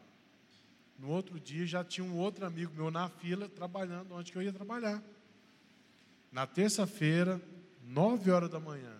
No 0.99 1.09
outro 1.09 1.41
dia 1.41 1.67
já 1.67 1.85
tinha 1.85 2.07
um 2.07 2.17
outro 2.17 2.47
amigo 2.47 2.73
meu 2.75 2.91
na 2.91 3.09
fila 3.09 3.49
trabalhando 3.49 4.15
onde 4.15 4.31
que 4.31 4.39
eu 4.39 4.43
ia 4.43 4.53
trabalhar. 4.53 5.03
Na 6.31 6.47
terça-feira, 6.47 7.41
nove 7.85 8.31
horas 8.31 8.51
da 8.51 8.61
manhã, 8.61 8.97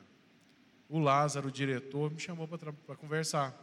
o 0.89 0.99
Lázaro, 0.99 1.49
o 1.49 1.53
diretor, 1.53 2.11
me 2.11 2.21
chamou 2.21 2.47
para 2.47 2.97
conversar. 2.97 3.57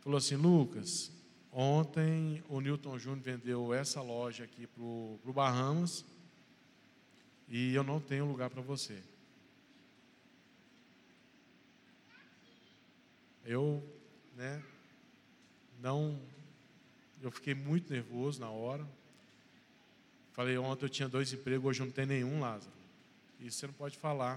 Falou 0.00 0.18
assim, 0.18 0.36
Lucas, 0.36 1.10
ontem 1.50 2.42
o 2.48 2.60
Newton 2.60 2.98
Júnior 2.98 3.22
vendeu 3.22 3.74
essa 3.74 4.00
loja 4.00 4.44
aqui 4.44 4.66
para 4.66 4.82
o 4.82 5.32
Bahamas 5.34 6.04
e 7.48 7.74
eu 7.74 7.82
não 7.82 8.00
tenho 8.00 8.26
lugar 8.26 8.50
para 8.50 8.62
você. 8.62 9.02
Eu, 13.44 13.82
né, 14.36 14.62
não, 15.82 16.18
eu 17.22 17.30
fiquei 17.30 17.54
muito 17.54 17.92
nervoso 17.92 18.40
na 18.40 18.50
hora. 18.50 18.86
Falei, 20.32 20.56
ontem 20.58 20.84
eu 20.84 20.88
tinha 20.88 21.08
dois 21.08 21.32
empregos, 21.32 21.66
hoje 21.66 21.80
não 21.80 21.90
tenho 21.90 22.08
nenhum, 22.08 22.40
Lázaro. 22.40 22.72
Isso 23.40 23.58
você 23.58 23.66
não 23.66 23.74
pode 23.74 23.96
falar. 23.96 24.36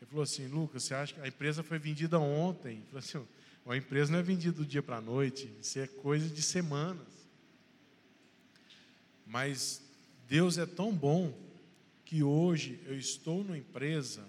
Ele 0.00 0.10
falou 0.10 0.22
assim, 0.22 0.46
Lucas, 0.46 0.84
você 0.84 0.94
acha 0.94 1.14
que 1.14 1.20
a 1.20 1.28
empresa 1.28 1.62
foi 1.62 1.78
vendida 1.78 2.18
ontem? 2.18 2.76
Ele 2.76 2.86
falou 2.86 2.98
assim, 2.98 3.26
uma 3.64 3.76
empresa 3.76 4.12
não 4.12 4.18
é 4.18 4.22
vendida 4.22 4.56
do 4.56 4.64
dia 4.64 4.82
para 4.82 4.96
a 4.96 5.00
noite, 5.00 5.50
isso 5.60 5.78
é 5.78 5.86
coisa 5.86 6.28
de 6.28 6.42
semanas. 6.42 7.06
Mas 9.26 9.82
Deus 10.28 10.56
é 10.56 10.66
tão 10.66 10.92
bom 10.92 11.34
que 12.04 12.22
hoje 12.22 12.78
eu 12.86 12.96
estou 12.96 13.42
numa 13.42 13.58
empresa 13.58 14.24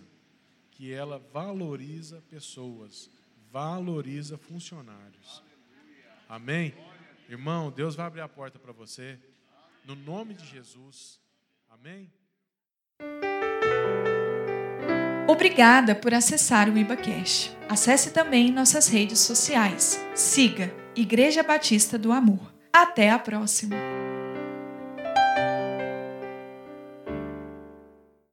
que 0.71 0.91
ela 0.91 1.19
valoriza 1.31 2.21
pessoas, 2.29 3.09
valoriza 3.51 4.37
funcionários. 4.37 5.43
Amém? 6.27 6.73
Irmão, 7.29 7.71
Deus 7.71 7.95
vai 7.95 8.05
abrir 8.05 8.21
a 8.21 8.27
porta 8.27 8.57
para 8.57 8.71
você, 8.71 9.19
no 9.85 9.95
nome 9.95 10.33
de 10.33 10.45
Jesus. 10.45 11.19
Amém? 11.69 12.11
Obrigada 15.27 15.93
por 15.93 16.13
acessar 16.13 16.69
o 16.69 16.77
IbaCash. 16.77 17.55
Acesse 17.67 18.11
também 18.11 18.51
nossas 18.51 18.87
redes 18.87 19.19
sociais. 19.19 19.99
Siga 20.15 20.73
Igreja 20.95 21.43
Batista 21.43 21.97
do 21.97 22.11
Amor. 22.11 22.53
Até 22.71 23.09
a 23.11 23.19
próxima! 23.19 24.06